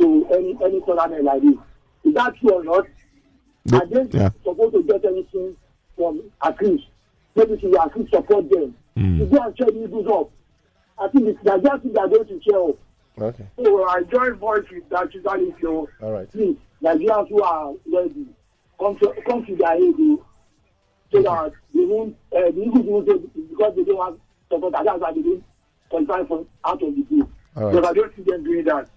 [0.00, 1.54] to any any tournament like this.
[2.04, 2.86] Is that true or not?
[3.66, 4.30] No, Are they yeah.
[4.42, 5.56] supposed to get anything
[5.96, 6.84] from at least?
[7.36, 8.74] Maybe to at least support them.
[8.96, 9.18] Mm.
[9.18, 10.30] To go and cheer the Eagles up.
[10.98, 12.76] I think it's Nigeria thing they are going to cheer up.
[13.20, 13.46] Okay.
[13.62, 16.30] So I join voice with that that is your All right.
[16.32, 18.26] please Nigerians who are ready
[18.78, 20.24] come to come to their aid o,
[21.12, 23.18] so that they won't uh, the Eagles won't say
[23.50, 24.18] because they don't have
[24.50, 25.44] support that's why they didn't
[25.88, 27.72] qualify for out of the group All right.
[27.74, 28.88] because I don't see them doing that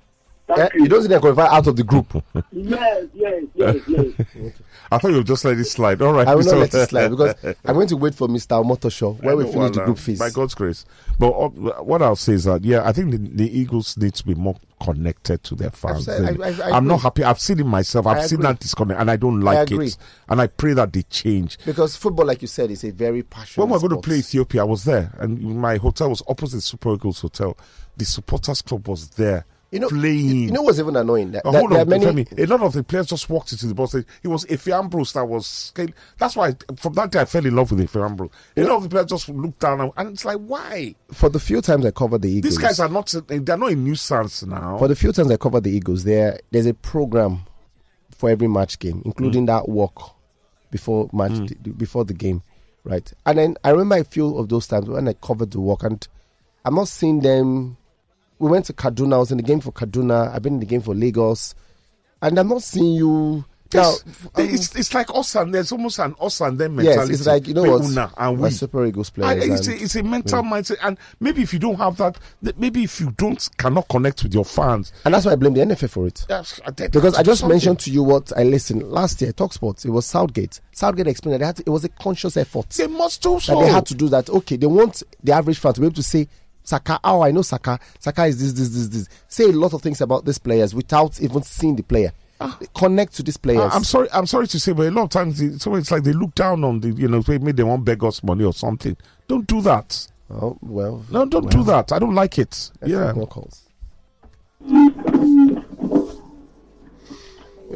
[0.48, 0.84] Thank Eh, you.
[0.84, 2.24] you don't see them qualify out of the group.
[2.52, 4.54] Yes, yes, yes, yes.
[4.92, 6.00] I thought you would just let it slide.
[6.04, 6.28] All right.
[6.28, 7.34] I will not let it slide because
[7.66, 8.64] I'm going to wait for Mr.
[8.64, 10.20] Omotosho when we I know, finish the group phase.
[10.20, 10.86] By God's grace.
[11.18, 11.50] But uh,
[11.84, 14.56] what I'll say is that, yeah, I think the, the Eagles need to be more
[14.84, 16.06] connected to their fans.
[16.06, 17.24] said- I- I- I am not happy.
[17.24, 18.06] I've seen it myself.
[18.06, 18.48] I've I seen agree.
[18.52, 19.88] that disconnect, and I don't like agree.
[19.88, 19.98] it.
[20.30, 21.58] And I pray that they change.
[21.66, 24.18] Because football, like you said, is a very passionate When we we're going to play
[24.18, 27.58] Ethiopia, I was there, and my hotel was opposite Super Eagles Hotel.
[27.98, 29.46] The supporters club was there.
[29.76, 30.30] You know, playing.
[30.44, 31.32] you, know what's even annoying?
[31.32, 32.06] That, that there on, many.
[32.26, 32.40] Femi.
[32.40, 33.94] A lot of the players just walked into the bus.
[33.94, 35.74] It was Efe Ambrose that was.
[36.18, 38.32] That's why, from that day, I fell in love with Efe Ambrose.
[38.58, 40.96] A lot of the players just looked down, and, it's like, why?
[41.12, 43.14] For the few times I covered the Eagles, These guys are not.
[43.28, 44.78] They're not a nuisance now.
[44.78, 47.42] for the few times I covered the Eagles, there there's a program
[48.18, 49.48] for every match game, including Mm.
[49.48, 50.16] that walk
[50.72, 52.42] before match before the game,
[52.86, 53.12] right?
[53.26, 56.08] And then I remember a few of those times when I covered the walk, and
[56.64, 57.76] I'm not seeing them.
[58.40, 59.14] We went to Kaduna.
[59.16, 60.34] I was in the game for Kaduna.
[60.34, 61.56] I've been in the game for Lagos,
[62.22, 63.46] and I'm not seeing you.
[63.74, 64.04] Now, Yes,
[64.36, 67.12] um, it's, it's like us and there's almost an us and them mentality.
[67.12, 67.82] yes, it's like you know what?
[67.84, 68.52] una and we.
[68.52, 69.44] Super Eagles I- players.
[69.60, 72.18] it's, and- a, it's a mental mindset, and maybe if you don't have that,
[72.58, 75.62] maybe if you don't cannot connect with your fans, and that's why I blame the
[75.62, 76.26] NFF for it.
[76.30, 77.56] yes, I- they- Because I just something.
[77.56, 79.84] mentioned to you what I listened last year, Talk Sports.
[79.84, 80.62] It was Southgate.
[80.72, 83.60] Southgate explained that they had to, it was a conscious effort they must do so.
[83.60, 84.30] that they had to do that.
[84.30, 86.28] Okay, they want the average fan to be able to say,
[86.66, 87.80] Saka, oh, I know Saka.
[88.00, 89.10] Saka is this, this, this, this.
[89.28, 92.12] Say a lot of things about these players without even seeing the player.
[92.42, 92.58] Ah.
[92.76, 93.72] Connect to these players.
[93.72, 94.10] I- I'm sorry.
[94.12, 96.36] I'm sorry to say, but a lot of times, they- so it's like they look
[96.36, 98.98] down on the, you know, maybe they want beg us money or something.
[99.28, 100.08] Don't do that.
[100.32, 101.06] oh, well.
[101.12, 101.92] No, don't do that.
[101.94, 102.72] I don't like it.
[102.86, 103.14] Yeah.
[103.16, 103.62] No calls.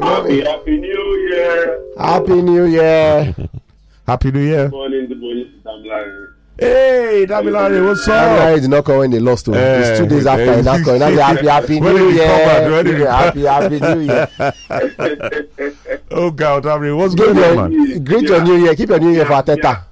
[0.02, 1.82] happy, happy New Year.
[1.98, 3.36] Happy New Year.
[4.08, 4.70] Happy New Year.
[4.70, 6.29] Morning, good morning, Sam Larry.
[6.60, 8.38] Hey, Damilare, what's That up?
[8.40, 9.58] guy did not come when they lost to him.
[9.58, 11.00] Eh, It's two days after eh, he now come.
[11.00, 12.72] Now say happy, happy When New did he come back?
[12.72, 13.08] When did he Year.
[13.10, 14.28] come Happy, happy New Year.
[16.12, 17.88] Oh God, Damilare, what's Greet going on, man?
[17.88, 18.76] your, greet your New Year.
[18.76, 19.84] Keep your New Year for Ateta.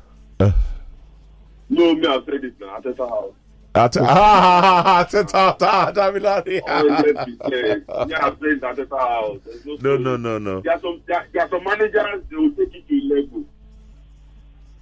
[1.70, 2.78] No, me, I'll say this now.
[2.80, 3.34] Ateta House.
[3.76, 6.62] At- ah, Teta, ah, Damilare.
[6.68, 9.40] Always let me say, yeah, I'm saying Ateta House.
[9.82, 10.62] No, no, no, no.
[10.62, 13.44] There are some, there, there are some managers, they will take it to level.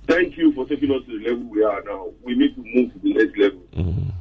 [0.08, 2.10] Thank you for taking us to the level we are now.
[2.24, 3.62] We need to move to the next level.
[3.76, 4.12] Me,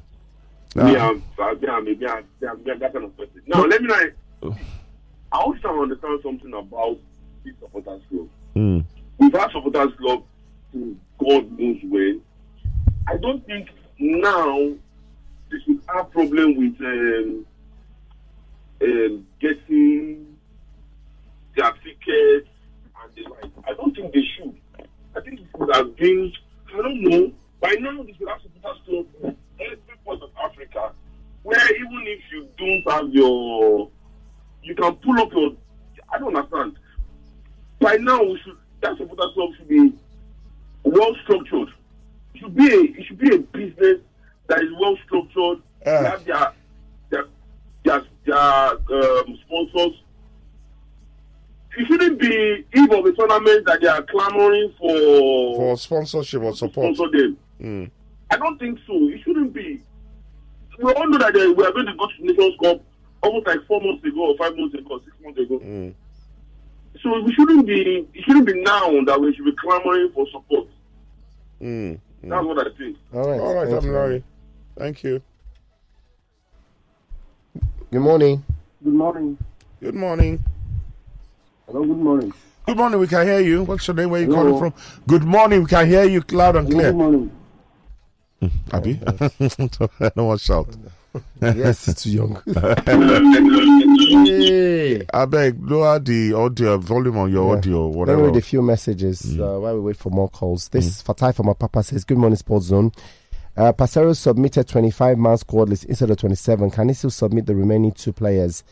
[0.77, 1.09] Ah.
[1.11, 2.25] I'm, I'm, I'm, I'm, I'm, I'm,
[2.69, 3.43] I'm that kind of person.
[3.47, 4.55] Now, let me know.
[5.33, 6.99] I also to understand something about
[7.45, 8.29] this supporters club.
[8.57, 8.85] Mm.
[9.19, 10.25] We've had supporters club
[10.73, 12.21] to God knows when.
[13.09, 13.69] I don't think
[13.99, 14.73] now
[15.51, 17.47] they should have problem with um,
[18.83, 20.37] um, getting
[21.57, 22.49] their tickets
[23.03, 23.51] and the like.
[23.69, 24.57] I don't think they should.
[25.17, 26.33] I think it could have been,
[26.73, 30.93] I don't know, by now they should have supporters club every part of Africa
[31.43, 33.91] where even if you don't have your,
[34.63, 35.53] you can pull up your,
[36.13, 36.77] I don't understand.
[37.81, 39.93] By now we should, that supporters club should be
[40.83, 41.69] well structured.
[42.35, 44.01] It should be a, it should be a business
[44.49, 45.63] that is well structured.
[45.85, 46.53] They have their
[47.11, 47.27] their
[47.85, 50.01] their, their um, sponsors.
[51.77, 56.55] It shouldn't be eve of a tournament that they are clamoring for, For sponsorship or
[56.55, 56.95] support.
[56.95, 57.37] sponsor them.
[57.61, 57.91] Mm.
[58.31, 58.93] I don't think so.
[59.09, 59.83] It shouldn't be.
[60.83, 62.81] We all know that they, we are going to go to Nations Cup
[63.23, 65.59] almost like four months ago or five months ago, or six months ago.
[65.59, 65.95] Mm.
[67.03, 68.07] So we shouldn't be.
[68.15, 70.69] It shouldn't be now that we should be clamoring for support.
[71.61, 71.99] Mm.
[72.23, 72.97] That's what I think.
[73.13, 73.41] All right.
[73.41, 73.91] All right, thank you.
[73.91, 74.23] Damilare.
[74.79, 75.23] Thank you.
[77.91, 78.45] Good morning.
[78.83, 79.39] Good morning.
[79.81, 80.45] Good morning.
[81.67, 81.85] Hello.
[81.85, 82.33] Good morning.
[82.67, 83.01] Good morning.
[83.01, 83.63] We can hear you.
[83.65, 84.11] What's your name?
[84.11, 84.59] Where you Hello.
[84.59, 84.83] calling from?
[85.07, 85.61] Good morning.
[85.63, 86.93] We can hear you loud and clear.
[86.93, 87.31] Good morning.
[88.73, 89.31] Abby, I
[90.15, 90.77] don't want to shout.
[91.41, 92.43] yes, it's too young.
[95.15, 97.57] I beg, lower the audio volume on your Yeah.
[97.59, 98.23] audio, Let me whatever.
[98.27, 100.69] read a few messages uh, while we wait for more calls.
[100.69, 102.93] This Fatai from my papa says, Good morning, Sports Zone.
[103.57, 106.71] Uh, Peseiro submitted 25 man squad list instead of 27.
[106.73, 108.65] Can he still submit the remaining two players?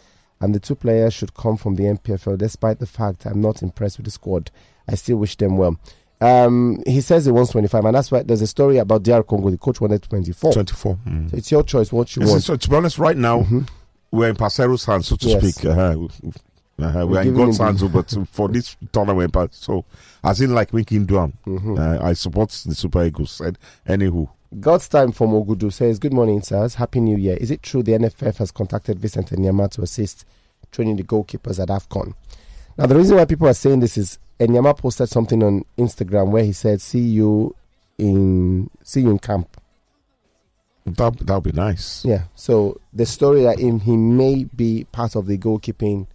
[0.43, 3.97] And the two players should come from the NPFL, despite the fact I'm not impressed
[3.97, 4.51] with the squad.
[4.89, 5.79] I still wish them well.
[6.21, 9.51] Um, he says he wants 25, and that's why there's a story about DR Congo.
[9.51, 10.53] The coach wanted 24.
[10.53, 10.99] 24.
[11.07, 11.31] Mm.
[11.31, 12.43] So it's your choice what you Yes, want.
[12.45, 13.47] so to be honest, right now,
[14.11, 15.55] we're in Peseiro's hands, so to Yes.
[15.55, 15.65] speak.
[15.71, 16.07] Uh-huh.
[16.79, 17.07] Uh-huh.
[17.07, 19.85] We're in God's hands, but for this tournament, so
[20.25, 21.79] as in like making Duam, Mm-hmm.
[21.79, 23.41] uh, I support the Super Eagles.
[23.41, 24.29] And anywho,
[24.61, 26.75] God's time from Ogudu says, Good morning, sirs.
[26.75, 27.37] Happy New Year.
[27.37, 30.27] Is it true the NFF has contacted Vincent Enyeama to assist
[30.71, 32.13] training the goalkeepers at AFCON?
[32.77, 36.45] Now, the reason why people are saying this is Enyeama posted something on Instagram where
[36.45, 37.55] he said, See you
[37.97, 39.57] in see you in camp.
[40.85, 42.05] That that would be nice.
[42.05, 42.25] Yeah.
[42.35, 46.09] So the story that him he may be part of the goalkeeping.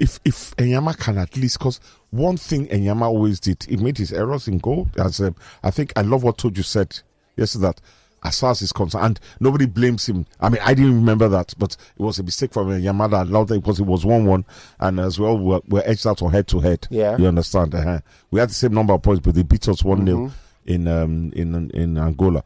[0.00, 1.78] If if Enyeama can at least, because
[2.10, 4.88] one thing Enyeama always did, he made his errors in goal.
[4.98, 7.00] As um, I think I love what Toju said
[7.36, 7.66] yesterday.
[7.66, 7.80] That
[8.24, 10.26] as far as he's concerned, and nobody blames him.
[10.40, 13.60] I mean, I didn't remember that, but it was a mistake from that allowed that
[13.60, 14.46] because it was one one,
[14.80, 16.88] and as well we're, we're edged out on head to head.
[16.90, 17.18] Yeah.
[17.18, 17.74] you understand.
[17.74, 18.00] Uh-huh.
[18.30, 20.32] We had the same number of points, but they beat us one 0
[20.64, 22.42] in um in in Angola.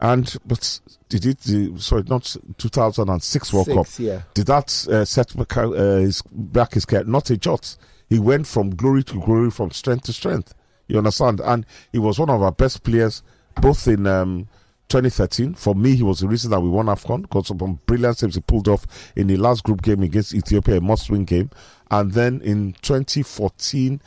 [0.00, 1.40] And but did it?
[1.40, 3.86] The, sorry, not 2006 World Six, Cup.
[3.98, 4.22] yeah.
[4.34, 7.04] Did that uh, set back, uh, his, back his career?
[7.04, 7.76] Not a jot.
[8.08, 10.54] He went from glory to glory, from strength to strength.
[10.88, 11.40] You understand?
[11.40, 13.22] And he was one of our best players,
[13.56, 14.48] both in um,
[14.88, 15.54] 2013.
[15.54, 18.34] For me, he was the reason that we won AFCON because of some brilliant saves
[18.34, 18.86] he pulled off
[19.16, 21.50] in the last group game against Ethiopia, a must-win game.
[21.90, 24.00] And then in 2014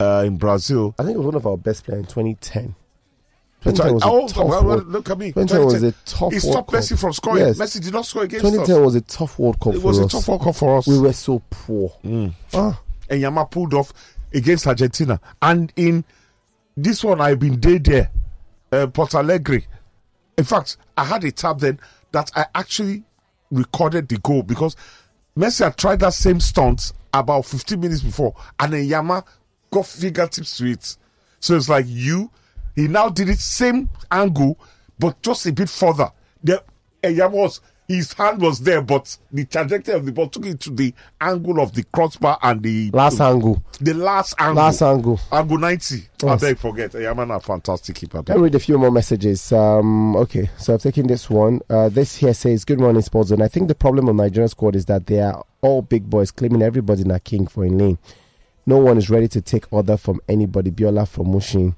[0.00, 2.74] uh, in Brazil, I think it was one of our best players in 2010.
[3.62, 5.32] 2010 was a Oh, tough well, well, look at me.
[5.32, 6.80] 2010 was a tough He World stopped Cup.
[6.80, 7.46] Messi from scoring.
[7.46, 7.58] Yes.
[7.58, 8.84] Messi did not score against 2010 us.
[8.84, 10.86] was a tough World Cup It for was a tough World Cup for us.
[10.86, 11.96] We were so poor.
[12.52, 13.92] Ah, Enyeama pulled off
[14.34, 15.18] against Argentina.
[15.40, 16.04] And in
[16.76, 18.10] this one, I've been dead there,
[18.74, 19.62] uh, Porto Alegre.
[20.36, 21.78] In fact, I had a tab then
[22.12, 23.04] that I actually
[23.50, 24.76] recorded the goal because
[25.36, 29.24] Messi had tried that same stunt about 15 minutes before, and then Yama
[29.70, 30.96] got fingertips to it.
[31.40, 32.30] So it's like you,
[32.74, 34.58] he now did it same angle,
[34.98, 36.10] but just a bit further.
[36.42, 36.62] The
[37.02, 40.58] and Yama was his hand was there, but the trajectory of the ball took it
[40.60, 43.62] to the angle of the crossbar and the last angle.
[43.80, 44.54] the last angle.
[44.62, 45.20] Last angle.
[45.30, 45.94] Angle 90.
[46.22, 46.40] I Yes.
[46.40, 46.94] beg forget.
[46.94, 48.22] A fantastic keeper.
[48.26, 49.52] Let me read a few more messages.
[49.52, 51.60] Um, okay, so I've taken this one.
[51.68, 53.42] Uh, this here says, Good morning, Sports Zone.
[53.42, 56.62] I think the problem of Nigerian squad is that they are all big boys claiming
[56.62, 57.98] everybody in a king for in lane.
[58.66, 60.70] No one is ready to take order from anybody.
[60.70, 61.74] Biola from Mushin.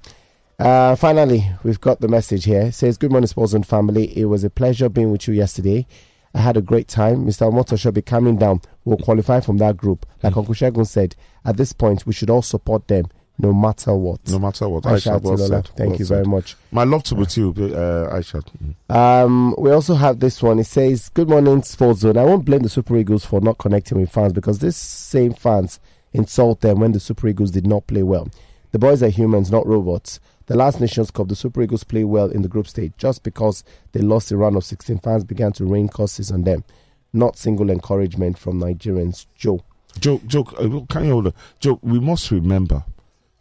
[0.58, 2.62] Uh, finally, we've got the message here.
[2.62, 4.16] It says, Good morning, Sports Zone family.
[4.16, 5.86] It was a pleasure being with you yesterday.
[6.34, 7.26] I had a great time.
[7.26, 7.50] Mr.
[7.50, 8.60] Omoto should be coming down.
[8.84, 10.06] We'll qualify from that group.
[10.22, 13.06] Like Uncle Shagun said, at this point, we should all support them
[13.38, 14.20] no matter what.
[14.28, 14.84] No matter what.
[14.84, 15.66] Aisha Aisha, well said.
[15.76, 16.14] Thank well you said.
[16.14, 16.56] very much.
[16.70, 18.42] My love to with you, uh, Aisha.
[18.90, 18.94] Mm.
[18.94, 20.58] Um, we also have this one.
[20.58, 22.16] It says, "Good morning, Sports Zone.
[22.16, 25.80] I won't blame the Super Eagles for not connecting with fans because these same fans
[26.12, 28.28] insult them when the Super Eagles did not play well.
[28.72, 30.18] The boys are humans, not robots.
[30.46, 32.92] The last Nations Cup, the Super Eagles played well in the group stage.
[32.96, 36.64] Just because they lost the round of 16, fans began to rain curses on them.
[37.12, 39.26] Not single encouragement from Nigerians.
[39.34, 39.64] Joe.
[39.98, 41.34] Joe, Joe, uh, can you hold on?
[41.58, 42.84] Joe, we must remember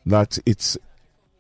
[0.06, 0.78] that it's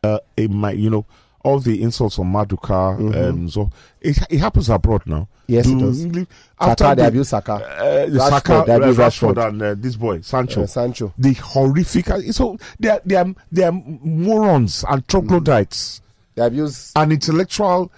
[0.03, 0.41] uh, a
[0.73, 1.05] you know,
[1.45, 3.69] all the insults on Maduka, um, so
[4.01, 5.27] it, it happens abroad now.
[5.47, 5.53] Mm-hmm.
[5.53, 6.27] Yes, it does.
[6.59, 7.53] After Saka, they the, abuse Saka.
[7.53, 9.47] uh, the Rashford, Saka, they uh, abuse Rashford, Rashford.
[9.47, 10.63] and uh, this boy Sancho.
[10.63, 11.13] Uh, Sancho.
[11.17, 12.05] the horrific.
[12.33, 16.01] So they are, they are they are morons and troglodytes
[16.33, 16.91] They abuse.
[16.95, 17.91] and intellectual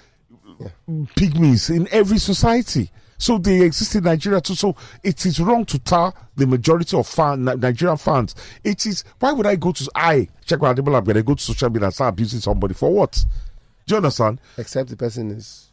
[1.16, 2.92] pygmies in every society.
[3.18, 4.56] So they exist in Nigeria too.
[4.56, 8.36] So it is wrong to tar the majority of fan, Nigerian fans.
[8.64, 11.70] It is why would I go to I check my I'm gonna go to social
[11.70, 13.26] media and start abusing somebody for what?
[13.86, 14.40] Do you understand?
[14.58, 15.68] Except the person is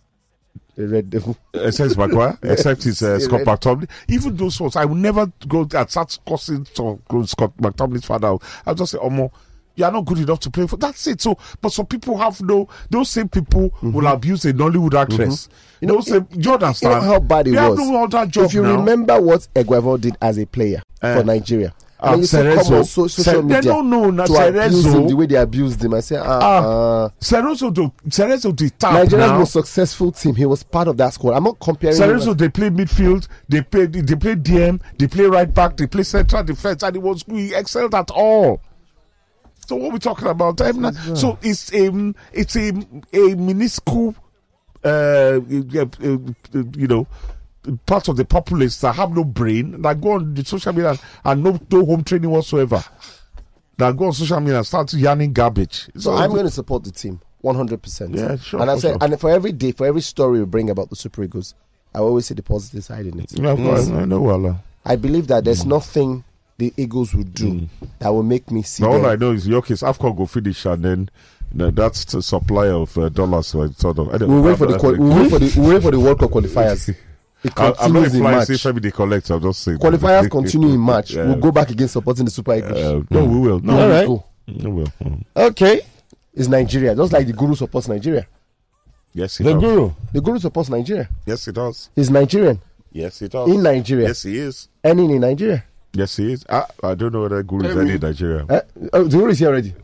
[0.79, 1.37] a red devil.
[1.53, 3.89] Except Maguire, except his uh, Scott McTominay.
[4.09, 8.37] Even those ones, I will never go and start cursing to Scott McTominay's father.
[8.67, 9.31] I'll just say, Omo,
[9.77, 10.77] you are not good enough to play for.
[10.77, 11.21] That's it.
[11.21, 12.69] So, but some people have no.
[12.91, 15.49] Those same people will abuse a Nollywood actress.
[15.81, 16.95] You know, same, do you understand?
[16.95, 17.79] You know how bad it they was.
[17.79, 18.77] have no other job if you now.
[18.77, 21.17] remember what Eguavo did as a player Eh.
[21.17, 22.79] for Nigeria, and come Cerezo.
[22.79, 25.09] on so, social Ce- they don't know na Cerezo.
[25.09, 25.93] the way they abused him.
[25.95, 26.59] I say, ah, Ah,
[27.05, 29.39] uh, Cerezo, do, Cerezo, the tap Nigeria's now.
[29.41, 30.35] most successful team.
[30.37, 31.35] He was part of that squad.
[31.35, 31.97] I'm not comparing.
[31.97, 35.87] Cerezo, as- they play midfield, they play they play DM, they play right back, they
[35.87, 38.61] play central defense, and he was he excelled at all.
[39.67, 40.61] So what we're talking about?
[40.61, 42.69] Um, So it's a it's a
[43.13, 44.15] a minuscule,
[44.85, 45.87] uh, uh,
[46.77, 47.07] you know,
[47.87, 51.43] part of the populace that have no brain that go on the social media and
[51.43, 52.83] no no home training whatsoever.
[53.77, 55.89] That go on social media and start yarning garbage.
[55.97, 57.83] so I'm going to support the team 100.
[57.83, 58.99] percent Yeah, sure, And I said, sure.
[59.01, 61.55] and for every day, for every story we bring about the Super Eagles,
[61.95, 63.33] I always see the positive side in it.
[63.37, 64.47] Yeah, of course, I know well.
[64.47, 64.55] uh,
[64.85, 66.23] I believe that there's nothing
[66.59, 69.07] the Eagles would do that will make me see Now, all.
[69.07, 71.11] I know is your case, AFCON go finish and then
[71.53, 73.49] no, that's the supply of uh, dollars.
[73.49, 74.13] So it's sort of.
[74.15, 76.19] Anyway, We'll wait for the I'm- we'll wait for the we'll wait for the World
[76.19, 76.95] Cup qualifiers.
[77.45, 78.47] It I- I'm not continues in implying March.
[78.49, 79.29] say Femi they collect.
[79.31, 81.11] I'm just saying Qualifiers continue in March.
[81.11, 81.27] Yeah.
[81.27, 82.73] We'll go back again supporting the Super Eagles.
[82.79, 83.61] Uh, no, we will.
[83.61, 84.93] No, All We'll We will.
[85.03, 85.25] Mm.
[85.37, 85.83] Okay.
[86.33, 86.95] It's Nigeria.
[86.97, 88.27] Just like the Guru supports Nigeria.
[89.13, 89.63] Yes, it The does.
[89.63, 89.91] guru.
[90.15, 91.09] The Guru supports Nigeria.
[91.27, 91.91] Yes, he does.
[91.95, 92.61] He's Nigerian.
[92.91, 93.49] Yes, he does.
[93.51, 94.09] In Nigeria.
[94.09, 94.69] Yes, he is.
[94.83, 95.65] Earning in Nigeria.
[95.95, 96.45] Yes, he is.
[96.51, 98.45] I, I don't know whether Guru is in Nigeria.
[98.51, 98.61] Eh?
[98.93, 99.75] Oh, the Guru is here already.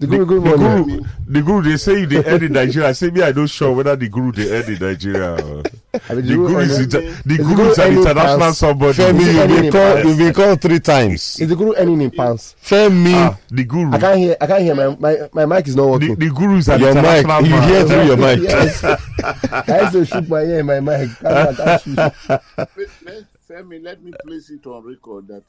[0.00, 2.88] The guru, good the guru, the guru, they say they end in Nigeria.
[2.88, 5.34] I say me, I don't sure whether the guru they end in Nigeria.
[5.36, 8.96] I mean, The guru is the guru is an international somebody.
[8.96, 11.38] Femi, Is you've earning called, you've been called three times.
[11.38, 12.56] Is the guru earning in pounds?
[12.62, 13.92] Femi, Ah, the guru.
[13.92, 14.36] I can't hear.
[14.40, 14.74] I can't hear.
[14.74, 16.14] My my, my mic is not working.
[16.16, 18.40] the guru is an your mic, international you hear through your mic.
[18.40, 18.82] yes.
[19.68, 21.10] I used to shoot my ear in my mic.
[23.50, 25.42] I can't let, let, Femi, let me place it on record that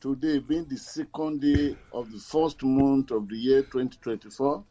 [0.00, 4.64] today being the second day of the first month of the year 2024,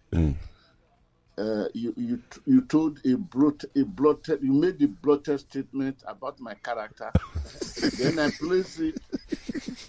[1.38, 6.40] uh, you, you you told a brut a blotted you made a blotted statement about
[6.40, 7.12] my character.
[7.98, 9.00] then I place it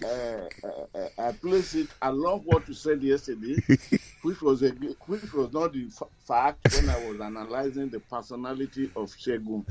[0.03, 3.55] uh, uh, uh, I place it along what you said yesterday,
[4.23, 4.69] which was a
[5.05, 9.65] which was not the fa- fact when I was analyzing the personality of Shegun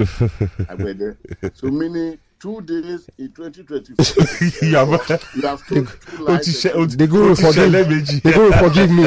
[0.68, 1.16] Agbede.
[1.54, 4.24] So many two days in 2024,
[4.68, 5.18] Yeah, man.
[5.36, 6.64] you have told two Ó ti lies.
[6.64, 7.72] ṣe- ó ti- The guru ó ti forgive.
[7.72, 8.22] ṣẹlẹ̀ méjì.
[8.22, 9.04] The guru forgive me.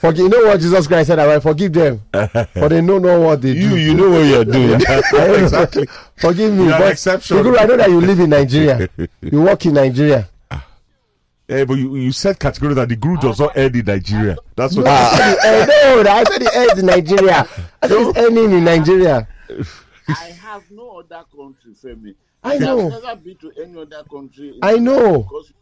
[0.00, 0.18] Forgive.
[0.24, 1.18] You know what Jesus Christ said?
[1.18, 2.02] I will forgive them,
[2.52, 3.76] for they know not what they you, do.
[3.78, 4.74] you know what you're doing.
[4.74, 5.86] exactly.
[6.16, 6.64] Forgive me.
[6.64, 7.36] You are an but exception.
[7.38, 8.86] The guru, I know that you live in Nigeria.
[9.22, 10.28] You work in Nigeria.
[11.50, 14.36] Eh, but you, you said categorically that the guru does not end in Nigeria.
[14.54, 14.86] That's what.
[14.86, 16.04] I said the end.
[16.04, 17.48] No, I said it end in Nigeria.
[17.82, 19.28] I said it's ending in Nigeria.
[20.08, 22.14] I have no other country, Femi.
[22.44, 22.90] I know.
[22.90, 24.58] have never been to any other country.
[24.62, 25.22] I know.
[25.22, 25.52] Because,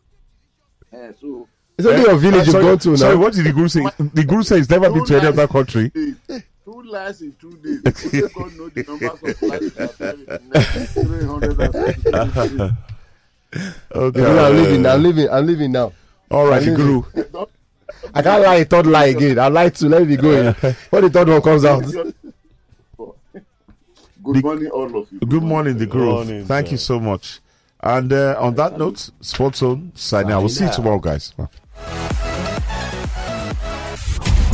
[0.93, 3.21] uh, so It's only your village Uh, you've sorry, gone to sorry, now.
[3.21, 3.81] what did the guru say?
[3.99, 5.91] The guru says he's never been to any other country.
[5.95, 7.81] Two lies in two days.
[8.13, 12.71] Only God know the numbers of lies that are in 363.
[13.55, 14.21] Okay.
[14.21, 14.87] The I'm leaving.
[14.87, 15.31] I'm leaving.
[15.31, 15.93] I'm leaving now.
[16.31, 17.03] All right, the I'm guru.
[18.15, 19.39] I can't lie a third lie again.
[19.39, 19.89] I lied to.
[19.89, 20.55] Let me go going.
[20.91, 21.85] When the third one comes out.
[24.23, 25.21] Good morning, all of you.
[25.21, 26.45] Good morning, the guru.
[26.45, 26.73] Thank sir.
[26.73, 27.39] you so much.
[27.81, 30.41] And uh, on that note, Sports Zone signing out.
[30.41, 31.33] We'll see you tomorrow, guys.